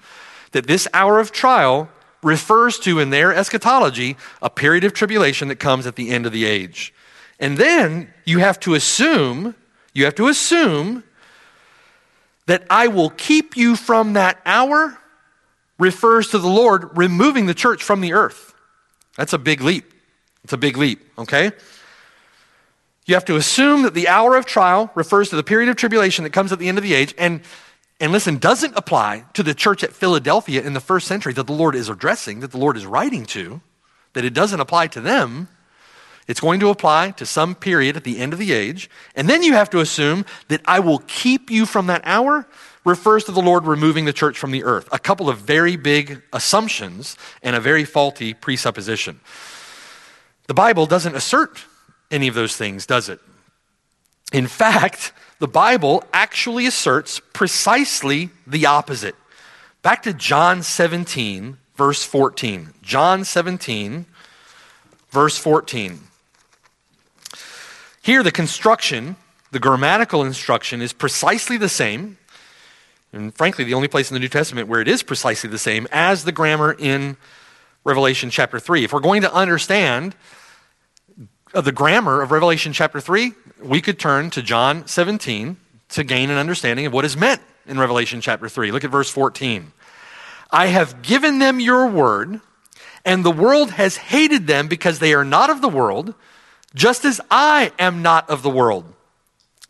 [0.50, 1.88] that this hour of trial
[2.22, 6.32] refers to, in their eschatology, a period of tribulation that comes at the end of
[6.32, 6.92] the age.
[7.40, 9.54] And then you have to assume,
[9.94, 11.02] you have to assume
[12.44, 14.98] that I will keep you from that hour
[15.78, 18.52] refers to the Lord removing the church from the earth.
[19.16, 19.91] That's a big leap.
[20.44, 21.52] It's a big leap, okay?
[23.06, 26.24] You have to assume that the hour of trial refers to the period of tribulation
[26.24, 27.42] that comes at the end of the age and
[28.02, 31.52] and listen, doesn't apply to the church at Philadelphia in the first century that the
[31.52, 33.60] Lord is addressing, that the Lord is writing to,
[34.14, 35.46] that it doesn't apply to them.
[36.26, 38.90] It's going to apply to some period at the end of the age.
[39.14, 42.48] And then you have to assume that I will keep you from that hour
[42.84, 44.88] refers to the Lord removing the church from the earth.
[44.90, 49.20] A couple of very big assumptions and a very faulty presupposition.
[50.52, 51.64] The Bible doesn't assert
[52.10, 53.20] any of those things, does it?
[54.34, 59.14] In fact, the Bible actually asserts precisely the opposite.
[59.80, 62.74] Back to John 17, verse 14.
[62.82, 64.04] John 17,
[65.08, 66.00] verse 14.
[68.02, 69.16] Here, the construction,
[69.52, 72.18] the grammatical instruction, is precisely the same,
[73.10, 75.88] and frankly, the only place in the New Testament where it is precisely the same
[75.90, 77.16] as the grammar in
[77.84, 78.84] Revelation chapter 3.
[78.84, 80.14] If we're going to understand
[81.52, 83.32] the grammar of Revelation chapter 3,
[83.62, 85.56] we could turn to John 17
[85.90, 88.72] to gain an understanding of what is meant in Revelation chapter 3.
[88.72, 89.72] Look at verse 14.
[90.50, 92.40] I have given them your word,
[93.04, 96.14] and the world has hated them because they are not of the world
[96.74, 98.84] just as I am not of the world.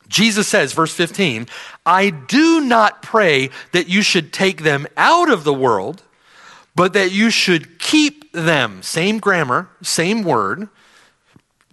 [0.08, 1.46] Jesus says, verse 15,
[1.86, 6.02] I do not pray that you should take them out of the world,
[6.76, 8.82] but that you should keep them.
[8.82, 10.68] Same grammar, same word,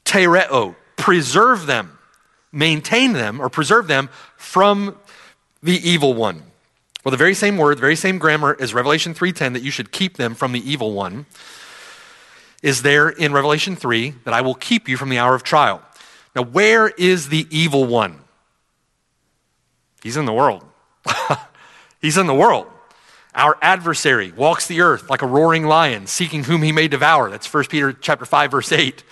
[0.10, 1.98] tereo, preserve them,
[2.52, 4.98] maintain them, or preserve them from
[5.62, 6.44] the evil one.
[7.04, 9.92] Well, the very same word, the very same grammar as Revelation 3:10 that you should
[9.92, 11.26] keep them from the evil one
[12.62, 15.82] is there in Revelation 3 that I will keep you from the hour of trial.
[16.36, 18.20] Now, where is the evil one?
[20.04, 20.64] He's in the world.
[22.02, 22.68] He's in the world.
[23.34, 27.30] Our adversary walks the earth like a roaring lion, seeking whom he may devour.
[27.30, 29.04] That's 1 Peter chapter 5, verse 8.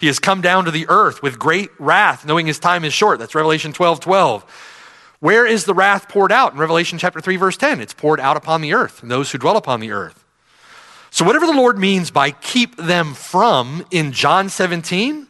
[0.00, 3.18] He has come down to the earth with great wrath, knowing his time is short.
[3.18, 4.72] That's Revelation 12, 12.
[5.20, 6.52] Where is the wrath poured out?
[6.52, 7.80] In Revelation chapter 3, verse 10.
[7.80, 10.24] It's poured out upon the earth and those who dwell upon the earth.
[11.10, 15.26] So, whatever the Lord means by keep them from in John 17,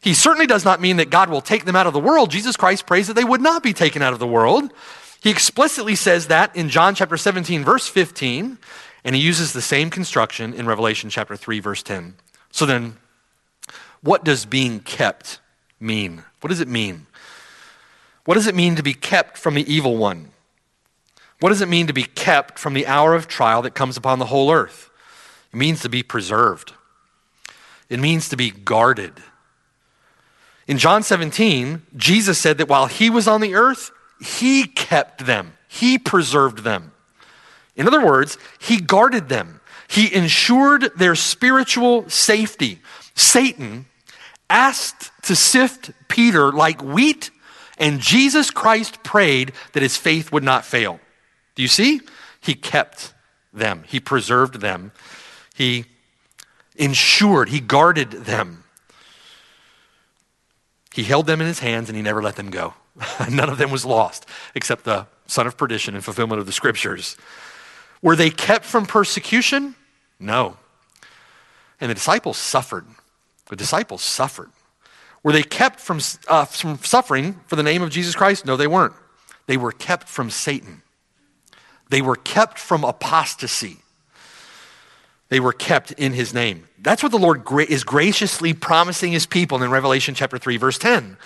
[0.00, 2.30] he certainly does not mean that God will take them out of the world.
[2.30, 4.72] Jesus Christ prays that they would not be taken out of the world.
[5.20, 8.56] He explicitly says that in John chapter 17, verse 15,
[9.04, 12.14] and he uses the same construction in Revelation chapter 3, verse 10.
[12.50, 12.96] So then,
[14.02, 15.40] what does being kept
[15.80, 16.24] mean?
[16.40, 17.06] What does it mean?
[18.24, 20.30] What does it mean to be kept from the evil one?
[21.40, 24.18] What does it mean to be kept from the hour of trial that comes upon
[24.18, 24.90] the whole earth?
[25.52, 26.72] It means to be preserved,
[27.88, 29.12] it means to be guarded.
[30.66, 35.52] In John 17, Jesus said that while he was on the earth, he kept them,
[35.68, 36.92] he preserved them.
[37.76, 42.80] In other words, he guarded them, he ensured their spiritual safety.
[43.16, 43.86] Satan
[44.48, 47.30] asked to sift Peter like wheat,
[47.78, 51.00] and Jesus Christ prayed that his faith would not fail.
[51.54, 52.00] Do you see?
[52.40, 53.12] He kept
[53.52, 54.92] them, he preserved them.
[55.54, 55.86] He
[56.76, 58.62] ensured, he guarded them.
[60.92, 62.74] He held them in his hands and he never let them go.
[63.30, 67.16] None of them was lost except the son of perdition in fulfillment of the scriptures.
[68.00, 69.74] Were they kept from persecution?
[70.20, 70.56] No.
[71.80, 72.86] And the disciples suffered.
[73.48, 74.50] The disciples suffered.
[75.22, 78.44] Were they kept from, uh, from suffering for the name of Jesus Christ?
[78.46, 78.94] No, they weren't.
[79.46, 80.82] They were kept from Satan.
[81.88, 83.78] They were kept from apostasy.
[85.28, 86.68] They were kept in his name.
[86.78, 91.16] That's what the Lord is graciously promising his people in Revelation chapter 3 verse 10.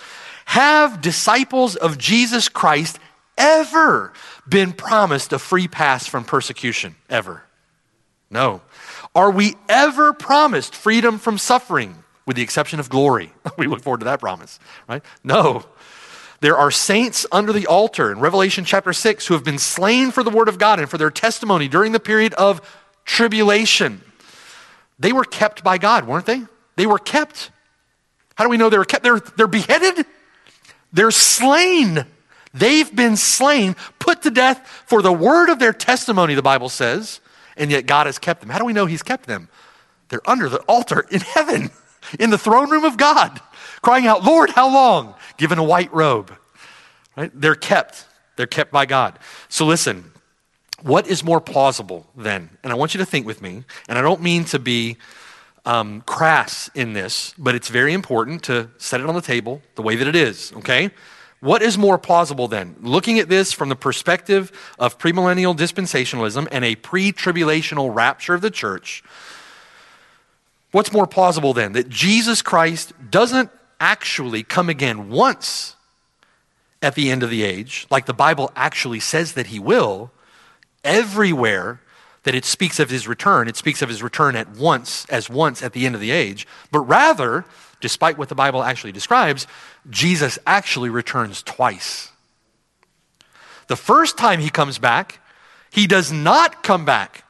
[0.45, 2.99] Have disciples of Jesus Christ
[3.37, 4.13] ever
[4.47, 6.95] been promised a free pass from persecution?
[7.09, 7.43] Ever?
[8.29, 8.61] No.
[9.13, 13.31] Are we ever promised freedom from suffering with the exception of glory?
[13.57, 15.03] we look forward to that promise, right?
[15.23, 15.65] No.
[16.41, 20.23] There are saints under the altar in Revelation chapter 6 who have been slain for
[20.23, 22.61] the word of God and for their testimony during the period of
[23.05, 24.01] tribulation.
[24.97, 26.43] They were kept by God, weren't they?
[26.75, 27.51] They were kept.
[28.35, 29.03] How do we know they were kept?
[29.03, 30.05] They're, they're beheaded,
[30.91, 32.05] they're slain.
[32.53, 37.21] They've been slain, put to death for the word of their testimony, the Bible says,
[37.55, 38.49] and yet God has kept them.
[38.49, 39.47] How do we know He's kept them?
[40.09, 41.71] They're under the altar in heaven,
[42.19, 43.39] in the throne room of God,
[43.81, 45.15] crying out, Lord, how long?
[45.37, 46.35] Given a white robe.
[47.15, 47.31] Right?
[47.33, 48.05] They're kept.
[48.35, 49.19] They're kept by God.
[49.49, 50.11] So listen,
[50.81, 52.49] what is more plausible then?
[52.63, 54.97] And I want you to think with me, and I don't mean to be
[55.65, 59.81] um, crass in this, but it's very important to set it on the table the
[59.81, 60.91] way that it is, okay?
[61.41, 62.75] what is more plausible then?
[62.81, 68.41] Looking at this from the perspective of premillennial dispensationalism and a pre tribulational rapture of
[68.41, 69.03] the church,
[70.71, 71.73] what's more plausible then?
[71.73, 73.49] That Jesus Christ doesn't
[73.79, 75.75] actually come again once
[76.81, 80.11] at the end of the age, like the Bible actually says that he will,
[80.83, 81.79] everywhere
[82.23, 85.61] that it speaks of his return, it speaks of his return at once, as once
[85.61, 87.45] at the end of the age, but rather,
[87.81, 89.47] despite what the Bible actually describes,
[89.89, 92.11] Jesus actually returns twice.
[93.67, 95.19] The first time he comes back,
[95.71, 97.23] he does not come back.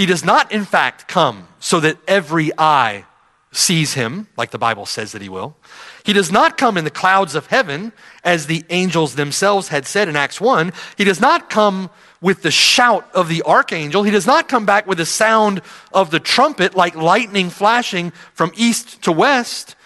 [0.00, 3.04] He does not, in fact, come so that every eye
[3.52, 5.58] sees him, like the Bible says that he will.
[6.06, 7.92] He does not come in the clouds of heaven,
[8.24, 10.72] as the angels themselves had said in Acts 1.
[10.96, 11.90] He does not come
[12.22, 14.02] with the shout of the archangel.
[14.02, 15.60] He does not come back with the sound
[15.92, 19.76] of the trumpet, like lightning flashing from east to west,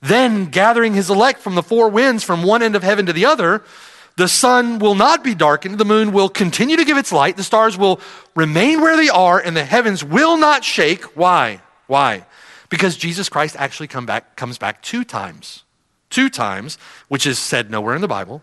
[0.00, 3.26] then gathering his elect from the four winds from one end of heaven to the
[3.26, 3.62] other.
[4.16, 5.78] The sun will not be darkened.
[5.78, 7.36] The moon will continue to give its light.
[7.36, 8.00] The stars will
[8.36, 11.16] remain where they are, and the heavens will not shake.
[11.16, 11.60] Why?
[11.88, 12.26] Why?
[12.68, 15.64] Because Jesus Christ actually come back, comes back two times.
[16.10, 18.42] Two times, which is said nowhere in the Bible.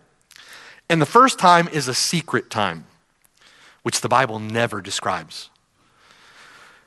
[0.90, 2.84] And the first time is a secret time,
[3.82, 5.48] which the Bible never describes.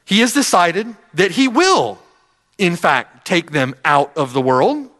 [0.05, 1.97] He has decided that he will,
[2.59, 4.91] in fact, take them out of the world,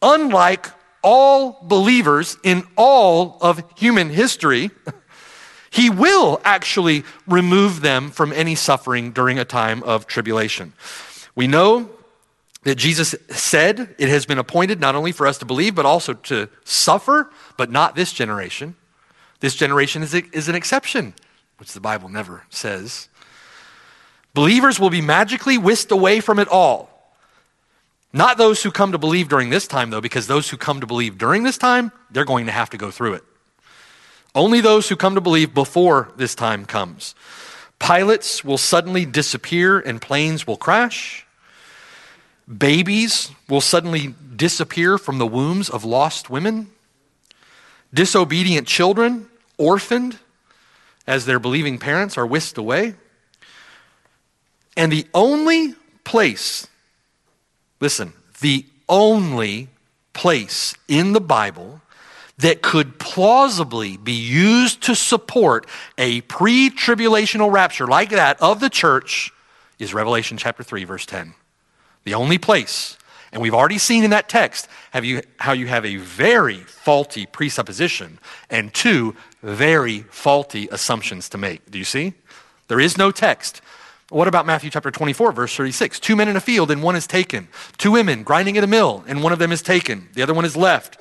[0.00, 0.66] unlike
[1.02, 4.70] all believers in all of human history.
[5.70, 10.74] He will actually remove them from any suffering during a time of tribulation.
[11.34, 11.88] We know
[12.64, 16.12] that Jesus said it has been appointed not only for us to believe, but also
[16.12, 18.76] to suffer, but not this generation.
[19.40, 21.14] This generation is, is an exception,
[21.56, 23.08] which the Bible never says.
[24.34, 26.91] Believers will be magically whisked away from it all.
[28.12, 30.86] Not those who come to believe during this time, though, because those who come to
[30.86, 33.24] believe during this time, they're going to have to go through it.
[34.34, 37.14] Only those who come to believe before this time comes.
[37.78, 41.26] Pilots will suddenly disappear and planes will crash.
[42.46, 46.70] Babies will suddenly disappear from the wombs of lost women.
[47.94, 50.18] Disobedient children, orphaned
[51.06, 52.94] as their believing parents are whisked away.
[54.76, 56.66] And the only place,
[57.82, 59.68] listen, the only
[60.12, 61.80] place in the Bible
[62.38, 65.66] that could plausibly be used to support
[65.98, 69.32] a pre tribulational rapture like that of the church
[69.80, 71.34] is Revelation chapter 3, verse 10.
[72.04, 72.96] The only place.
[73.32, 77.26] And we've already seen in that text have you, how you have a very faulty
[77.26, 78.18] presupposition
[78.48, 81.68] and two very faulty assumptions to make.
[81.70, 82.12] Do you see?
[82.68, 83.60] There is no text.
[84.12, 85.98] What about Matthew chapter 24, verse 36?
[85.98, 87.48] Two men in a field and one is taken.
[87.78, 90.10] Two women grinding at a mill and one of them is taken.
[90.12, 91.00] The other one is left.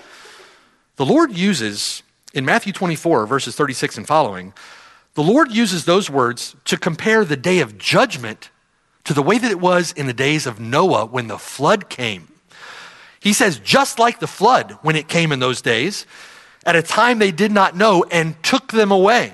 [0.95, 2.03] The Lord uses,
[2.33, 4.53] in Matthew 24, verses 36 and following,
[5.15, 8.49] the Lord uses those words to compare the day of judgment
[9.03, 12.29] to the way that it was in the days of Noah when the flood came.
[13.19, 16.05] He says, just like the flood when it came in those days,
[16.65, 19.33] at a time they did not know and took them away,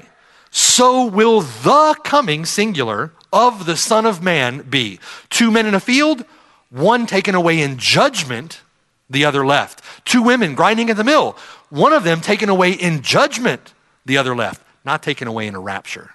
[0.50, 5.00] so will the coming singular of the Son of Man be.
[5.30, 6.26] Two men in a field,
[6.70, 8.62] one taken away in judgment,
[9.10, 9.82] the other left.
[10.06, 11.38] Two women grinding at the mill,
[11.70, 13.74] one of them taken away in judgment,
[14.06, 16.12] the other left, not taken away in a rapture.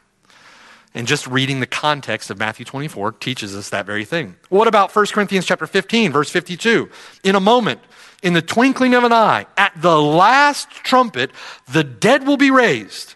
[0.95, 4.37] And just reading the context of Matthew 24 teaches us that very thing.
[4.51, 6.91] What about 1 Corinthians chapter 15, verse 52?
[7.25, 7.81] In a moment,
[8.23, 11.31] in the twinkling of an eye, at the last trumpet,
[11.71, 13.15] the dead will be raised.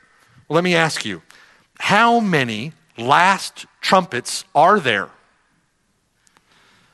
[0.48, 1.22] Well, let me ask you,
[1.78, 5.10] how many last trumpets are there?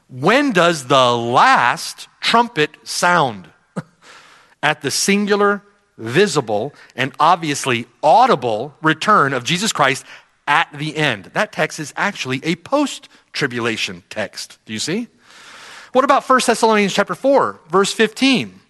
[0.09, 3.49] When does the last trumpet sound?
[4.63, 5.63] At the singular,
[5.97, 10.05] visible, and obviously audible return of Jesus Christ
[10.47, 11.27] at the end.
[11.27, 14.59] That text is actually a post tribulation text.
[14.67, 15.09] Do you see?
[15.93, 18.61] What about 1 Thessalonians chapter 4, verse 15?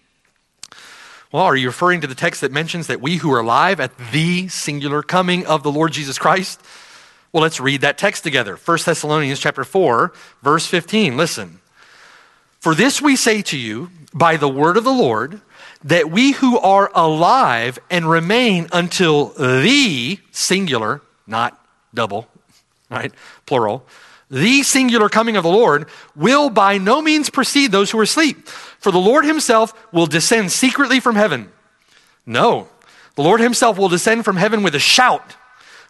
[1.31, 3.97] Well, are you referring to the text that mentions that we who are alive at
[4.11, 6.61] the singular coming of the Lord Jesus Christ?
[7.33, 8.55] Well, let's read that text together.
[8.55, 10.13] 1 Thessalonians chapter 4,
[10.43, 11.17] verse 15.
[11.17, 11.59] Listen.
[12.59, 15.41] For this we say to you by the word of the Lord,
[15.83, 21.59] that we who are alive and remain until the singular, not
[21.93, 22.27] double,
[22.89, 23.11] right?
[23.47, 23.85] Plural.
[24.29, 28.47] The singular coming of the Lord will by no means precede those who are asleep.
[28.47, 31.51] For the Lord himself will descend secretly from heaven.
[32.25, 32.67] No.
[33.15, 35.35] The Lord himself will descend from heaven with a shout,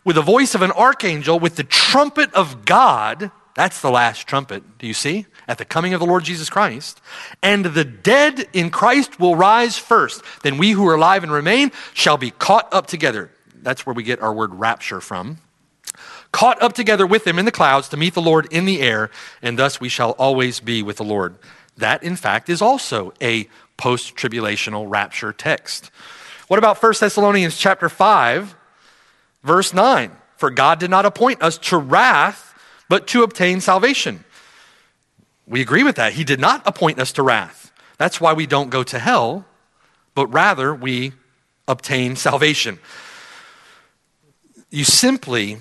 [0.04, 4.80] with the voice of an archangel, with the trumpet of God, That's the last trumpet.
[4.80, 5.28] Do you see?
[5.48, 7.02] At the coming of the Lord Jesus Christ.
[7.42, 10.24] And the dead in Christ will rise first.
[10.42, 13.30] Then we who are alive and remain shall be caught up together.
[13.62, 15.38] That's where we get our word rapture from.
[16.32, 19.12] Caught up together with them in the clouds to meet the Lord in the air,
[19.44, 21.36] and thus we shall always be with the Lord.
[21.78, 23.48] That, in fact, is also a
[23.78, 25.92] post tribulational rapture text.
[26.48, 28.56] What about 1 Thessalonians chapter 5,
[29.44, 30.12] verse 9?
[30.38, 32.54] For God did not appoint us to wrath,
[32.90, 34.24] but to obtain salvation.
[35.48, 36.14] We agree with that.
[36.14, 37.72] He did not appoint us to wrath.
[37.98, 39.46] That's why we don't go to hell,
[40.16, 41.14] but rather we
[41.68, 42.80] obtain salvation.
[44.70, 45.58] You simply,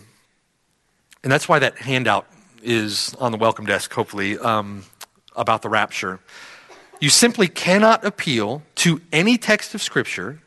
[1.22, 2.26] and that's why that handout
[2.62, 4.84] is on the welcome desk, hopefully, um,
[5.36, 6.20] about the rapture.
[7.00, 10.40] You simply cannot appeal to any text of Scripture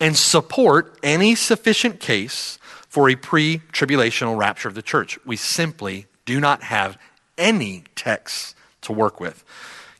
[0.00, 2.58] and support any sufficient case
[2.96, 5.18] for a pre tribulational rapture of the church.
[5.26, 6.96] We simply do not have
[7.36, 9.44] any texts to work with.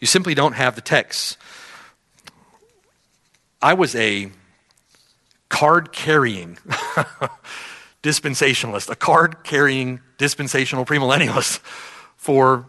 [0.01, 1.37] You simply don't have the texts.
[3.61, 4.33] I was a
[5.51, 6.57] card carrying
[8.03, 11.59] dispensationalist, a card carrying dispensational premillennialist
[12.17, 12.65] for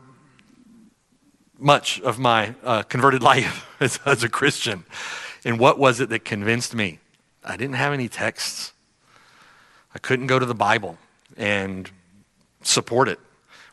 [1.58, 4.84] much of my uh, converted life as, as a Christian.
[5.46, 7.00] And what was it that convinced me?
[7.46, 8.74] I didn't have any texts.
[9.98, 10.96] I couldn't go to the Bible
[11.38, 11.90] and
[12.62, 13.18] support it.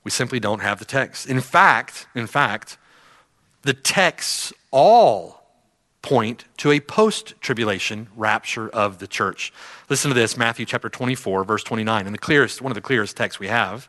[0.05, 1.29] We simply don't have the text.
[1.29, 2.79] In fact, in fact,
[3.61, 5.43] the texts all
[6.01, 9.53] point to a post tribulation rapture of the church.
[9.91, 13.19] Listen to this Matthew chapter 24, verse 29, and the clearest, one of the clearest
[13.19, 13.87] texts we have.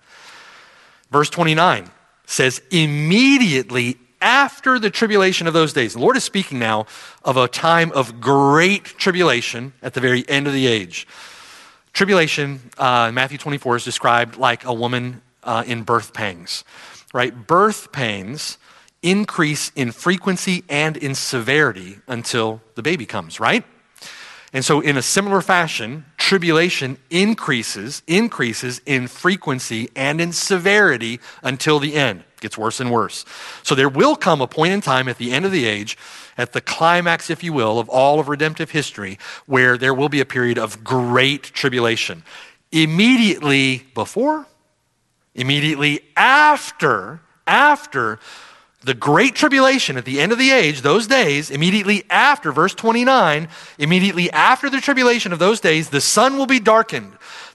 [1.12, 1.90] Verse 29
[2.26, 5.94] says, Immediately after the tribulation of those days.
[5.94, 6.86] The Lord is speaking now
[7.24, 11.08] of a time of great tribulation at the very end of the age.
[11.96, 16.66] Tribulation, uh, Matthew 24, is described like a woman uh, in birth pangs,
[17.14, 17.34] right?
[17.48, 18.58] Birth pains
[19.02, 23.64] increase in frequency and in severity until the baby comes, right?
[24.52, 31.80] And so, in a similar fashion, tribulation increases, increases in frequency and in severity until
[31.80, 32.26] the end.
[32.46, 33.26] Gets worse and worse.
[33.64, 35.98] So, there will come a point in time at the end of the age,
[36.38, 39.18] at the climax, if you will, of all of redemptive history,
[39.48, 42.24] where there will be a period of great tribulation.
[42.72, 44.46] Immediately before,
[45.34, 48.20] immediately after, after
[48.84, 53.48] the great tribulation at the end of the age, those days, immediately after, verse 29,
[53.80, 57.12] immediately after the tribulation of those days, the sun will be darkened.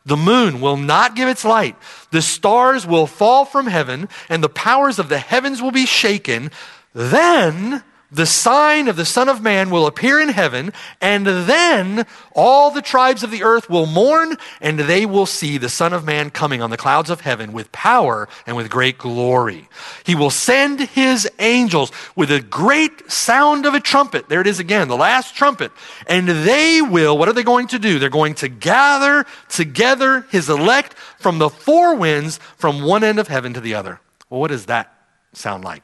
[0.07, 1.77] The moon will not give its light.
[2.11, 6.51] The stars will fall from heaven, and the powers of the heavens will be shaken.
[6.95, 12.71] Then the sign of the Son of Man will appear in heaven, and then all
[12.71, 16.31] the tribes of the earth will mourn, and they will see the Son of Man
[16.31, 19.69] coming on the clouds of heaven with power and with great glory.
[20.05, 24.29] He will send his angels with a great sound of a trumpet.
[24.29, 25.71] There it is again, the last trumpet.
[26.07, 27.99] And they will, what are they going to do?
[27.99, 33.29] They're going to gather together his elect from the four winds from one end of
[33.29, 34.01] heaven to the other.
[34.29, 34.93] Well, what does that
[35.33, 35.83] sound like?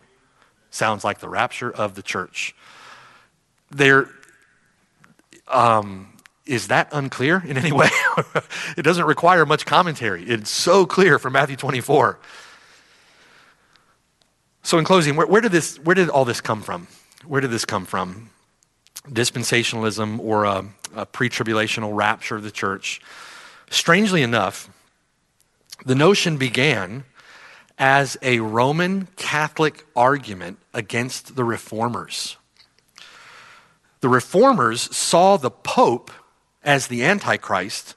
[0.76, 2.54] Sounds like the rapture of the church.
[3.70, 4.08] There,
[5.48, 6.12] um,
[6.44, 7.88] is that unclear in any way?
[8.76, 10.22] it doesn't require much commentary.
[10.24, 12.18] It's so clear from Matthew 24.
[14.62, 16.88] So, in closing, where, where, did this, where did all this come from?
[17.24, 18.30] Where did this come from?
[19.08, 20.64] Dispensationalism or a,
[20.94, 23.00] a pre tribulational rapture of the church?
[23.70, 24.68] Strangely enough,
[25.84, 27.04] the notion began
[27.78, 32.36] as a Roman Catholic argument against the reformers.
[34.00, 36.10] The reformers saw the Pope
[36.62, 37.94] as the Antichrist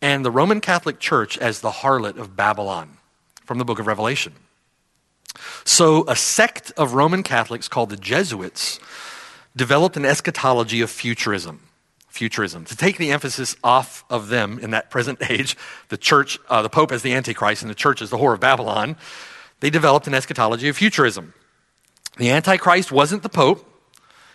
[0.00, 2.98] and the Roman Catholic Church as the harlot of Babylon
[3.44, 4.34] from the book of Revelation.
[5.64, 8.78] So, a sect of Roman Catholics called the Jesuits
[9.56, 11.60] developed an eschatology of futurism.
[12.12, 12.66] Futurism.
[12.66, 15.56] To take the emphasis off of them in that present age,
[15.88, 18.40] the church, uh, the Pope as the Antichrist and the church as the whore of
[18.40, 18.96] Babylon,
[19.60, 21.32] they developed an eschatology of futurism.
[22.18, 23.66] The Antichrist wasn't the Pope,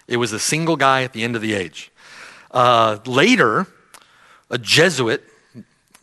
[0.07, 1.91] it was a single guy at the end of the age.
[2.49, 3.67] Uh, later,
[4.49, 5.23] a Jesuit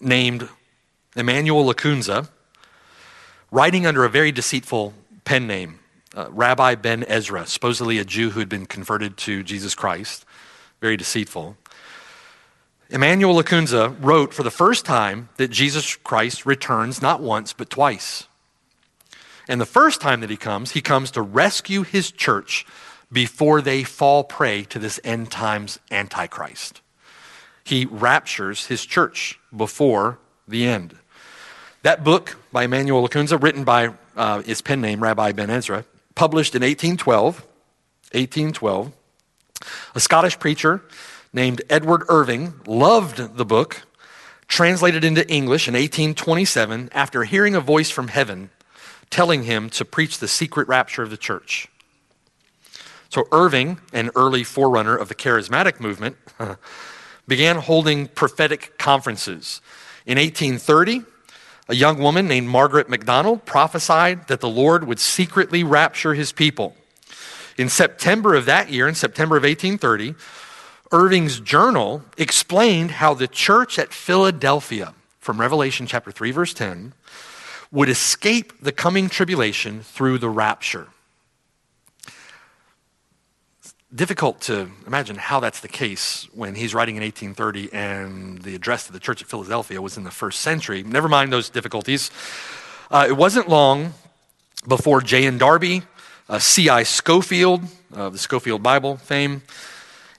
[0.00, 0.48] named
[1.16, 2.28] Emmanuel Lacunza,
[3.50, 4.94] writing under a very deceitful
[5.24, 5.80] pen name,
[6.14, 10.24] uh, Rabbi Ben Ezra, supposedly a Jew who had been converted to Jesus Christ,
[10.80, 11.56] very deceitful.
[12.90, 18.28] Emmanuel Lacunza wrote for the first time that Jesus Christ returns not once, but twice.
[19.48, 22.66] And the first time that he comes, he comes to rescue his church
[23.10, 26.80] before they fall prey to this end times antichrist.
[27.62, 30.96] He raptures his church before the end.
[31.82, 36.54] That book by Emmanuel Lacunza, written by uh, his pen name, Rabbi Ben Ezra, published
[36.54, 37.40] in 1812,
[38.12, 38.92] 1812,
[39.94, 40.82] a Scottish preacher
[41.34, 43.82] named Edward Irving loved the book,
[44.48, 48.50] translated into English in 1827 after hearing a voice from heaven
[49.10, 51.68] telling him to preach the secret rapture of the church.
[53.10, 56.16] So, Irving, an early forerunner of the charismatic movement,
[57.28, 59.60] began holding prophetic conferences.
[60.04, 61.04] In 1830,
[61.68, 66.74] a young woman named Margaret MacDonald prophesied that the Lord would secretly rapture his people.
[67.56, 70.16] In September of that year, in September of 1830,
[70.94, 76.94] Irving's journal explained how the church at Philadelphia, from Revelation chapter 3, verse 10,
[77.70, 80.86] would escape the coming tribulation through the rapture
[83.94, 88.86] difficult to imagine how that's the case when he's writing in 1830 and the address
[88.86, 90.82] to the church at Philadelphia was in the first century.
[90.82, 92.10] Never mind those difficulties.
[92.90, 93.94] Uh, it wasn't long
[94.66, 95.26] before J.
[95.26, 95.38] N.
[95.38, 95.82] Darby,
[96.28, 96.82] uh, C.I.
[96.82, 97.62] Scofield,
[97.94, 99.42] uh, the Scofield Bible fame,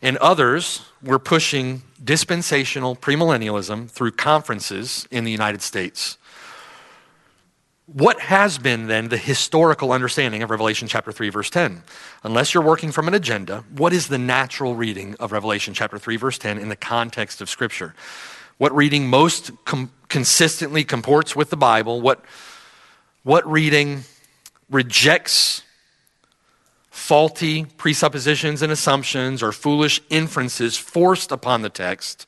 [0.06, 6.20] and others were pushing dispensational premillennialism through conferences in the United States.
[7.88, 11.82] What has been then the historical understanding of Revelation chapter 3, verse 10?
[12.24, 16.18] Unless you're working from an agenda, what is the natural reading of Revelation chapter 3,
[16.18, 17.95] verse 10 in the context of Scripture?
[18.60, 21.99] What reading most com- consistently comports with the Bible?
[21.99, 22.24] What,
[23.24, 24.03] what reading
[24.70, 25.64] rejects
[26.96, 32.26] faulty presuppositions and assumptions or foolish inferences forced upon the text?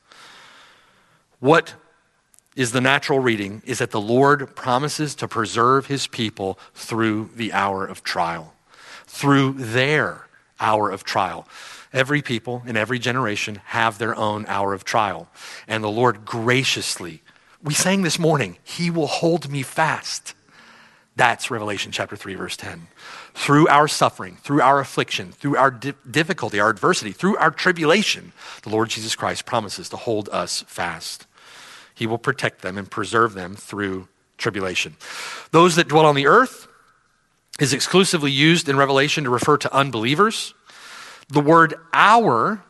[1.40, 1.74] What
[2.54, 7.54] is the natural reading is that the Lord promises to preserve his people through the
[7.54, 8.54] hour of trial,
[9.06, 10.28] through their
[10.60, 11.48] hour of trial.
[11.94, 15.30] Every people in every generation have their own hour of trial.
[15.68, 17.24] And the Lord graciously,
[17.64, 20.34] we sang this morning, He will hold me fast.
[21.16, 22.88] That's Revelation chapter 3, verse 10.
[23.38, 28.34] Through our suffering, through our affliction, through our di- difficulty, our adversity, through our tribulation,
[28.64, 31.28] the Lord Jesus Christ promises to hold us fast.
[31.94, 34.08] He will protect them and preserve them through
[34.38, 34.98] tribulation.
[35.52, 36.68] Those that dwell on the earth
[37.60, 40.56] is exclusively used in Revelation to refer to unbelievers.
[41.30, 42.64] The word hour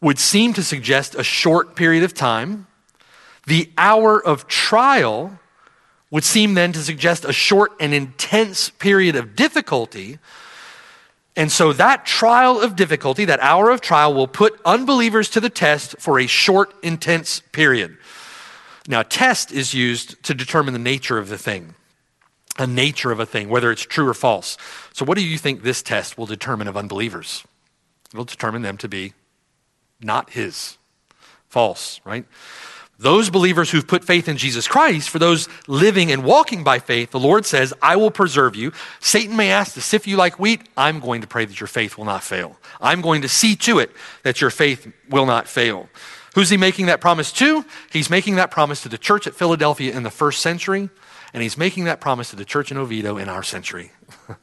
[0.00, 2.66] would seem to suggest a short period of time.
[3.46, 5.38] The hour of trial
[6.10, 10.18] would seem then to suggest a short and intense period of difficulty.
[11.36, 15.50] And so that trial of difficulty, that hour of trial, will put unbelievers to the
[15.50, 17.96] test for a short, intense period.
[18.88, 21.74] Now, test is used to determine the nature of the thing,
[22.58, 24.56] a nature of a thing, whether it's true or false.
[24.92, 27.44] So, what do you think this test will determine of unbelievers?
[28.12, 29.12] It'll determine them to be
[30.00, 30.76] not His,
[31.48, 32.24] false, right?
[33.00, 37.12] Those believers who've put faith in Jesus Christ, for those living and walking by faith,
[37.12, 38.74] the Lord says, I will preserve you.
[39.00, 40.68] Satan may ask to sift you like wheat.
[40.76, 42.58] I'm going to pray that your faith will not fail.
[42.78, 43.90] I'm going to see to it
[44.22, 45.88] that your faith will not fail.
[46.34, 47.64] Who's he making that promise to?
[47.90, 50.90] He's making that promise to the church at Philadelphia in the first century,
[51.32, 53.92] and he's making that promise to the church in Oviedo in our century.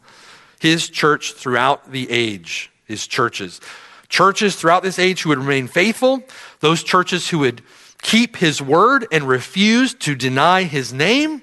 [0.59, 3.61] his church throughout the age, his churches.
[4.09, 6.23] Churches throughout this age who would remain faithful,
[6.59, 7.61] those churches who would
[8.07, 11.41] keep his word and refuse to deny his name,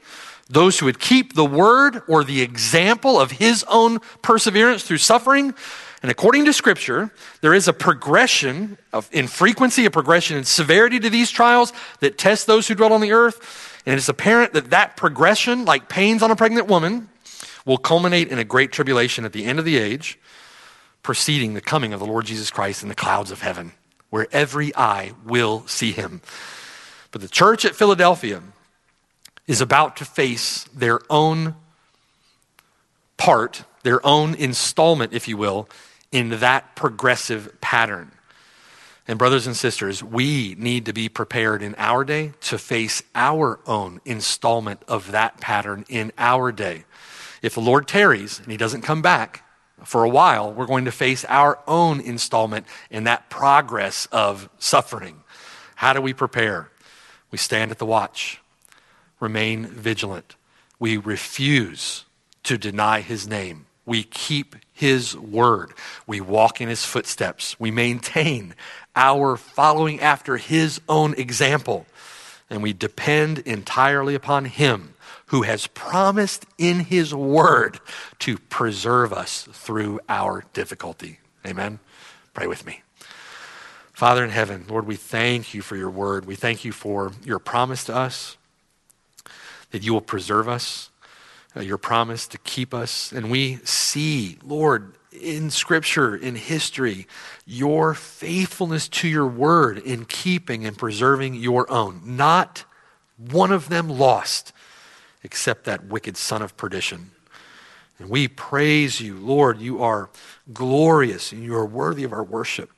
[0.48, 5.54] those who would keep the word or the example of his own perseverance through suffering,
[6.00, 7.10] and according to Scripture,
[7.42, 12.16] there is a progression of, in frequency, a progression in severity to these trials that
[12.16, 13.82] test those who dwell on the earth.
[13.84, 17.10] And it's apparent that that progression, like pains on a pregnant woman,
[17.66, 20.18] will culminate in a great tribulation at the end of the age,
[21.02, 23.72] preceding the coming of the Lord Jesus Christ in the clouds of heaven,
[24.14, 26.20] where every eye will see him.
[27.10, 28.44] But the church at Philadelphia
[29.48, 31.56] is about to face their own
[33.16, 35.68] part, their own installment, if you will,
[36.12, 38.12] in that progressive pattern.
[39.08, 43.58] And, brothers and sisters, we need to be prepared in our day to face our
[43.66, 46.84] own installment of that pattern in our day.
[47.42, 49.43] If the Lord tarries and he doesn't come back
[49.84, 55.22] for a while, we're going to face our own installment in that progress of suffering.
[55.76, 56.70] How do we prepare?
[57.30, 58.40] We stand at the watch,
[59.20, 60.36] remain vigilant.
[60.78, 62.04] We refuse
[62.44, 63.66] to deny his name.
[63.86, 65.72] We keep his word.
[66.06, 67.58] We walk in his footsteps.
[67.60, 68.54] We maintain
[68.96, 71.86] our following after his own example.
[72.48, 74.93] And we depend entirely upon him
[75.26, 77.80] who has promised in his word
[78.20, 81.20] to preserve us through our difficulty.
[81.46, 81.78] Amen.
[82.32, 82.82] Pray with me.
[83.92, 86.26] Father in heaven, Lord, we thank you for your word.
[86.26, 88.36] We thank you for your promise to us
[89.70, 90.90] that you will preserve us
[91.56, 93.12] uh, your promise to keep us.
[93.12, 97.06] And we see, Lord, in Scripture, in history,
[97.46, 102.00] your faithfulness to your word in keeping and preserving your own.
[102.04, 102.64] Not
[103.16, 104.52] one of them lost,
[105.24, 107.10] except that wicked son of perdition.
[107.98, 109.60] And we praise you, Lord.
[109.60, 110.10] You are
[110.52, 112.70] glorious and you are worthy of our worship,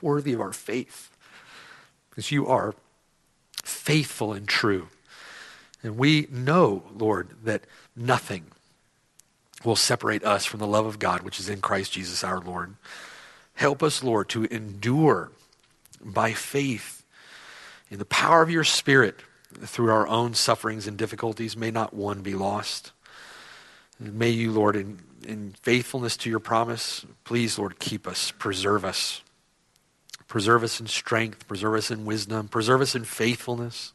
[0.00, 1.16] worthy of our faith,
[2.08, 2.74] because you are
[3.62, 4.88] faithful and true.
[5.82, 7.64] And we know, Lord, that
[7.94, 8.46] nothing
[9.64, 12.76] will separate us from the love of God, which is in Christ Jesus our Lord.
[13.54, 15.30] Help us, Lord, to endure
[16.02, 17.04] by faith
[17.90, 19.20] in the power of your Spirit
[19.62, 21.56] through our own sufferings and difficulties.
[21.56, 22.92] May not one be lost.
[23.98, 29.22] May you, Lord, in, in faithfulness to your promise, please, Lord, keep us, preserve us.
[30.28, 33.92] Preserve us in strength, preserve us in wisdom, preserve us in faithfulness.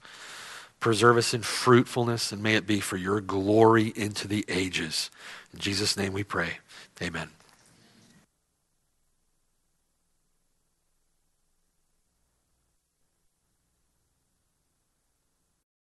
[0.80, 5.10] Preserve us in fruitfulness, and may it be for your glory into the ages.
[5.54, 6.60] In Jesus' name we pray.
[7.02, 7.30] Amen.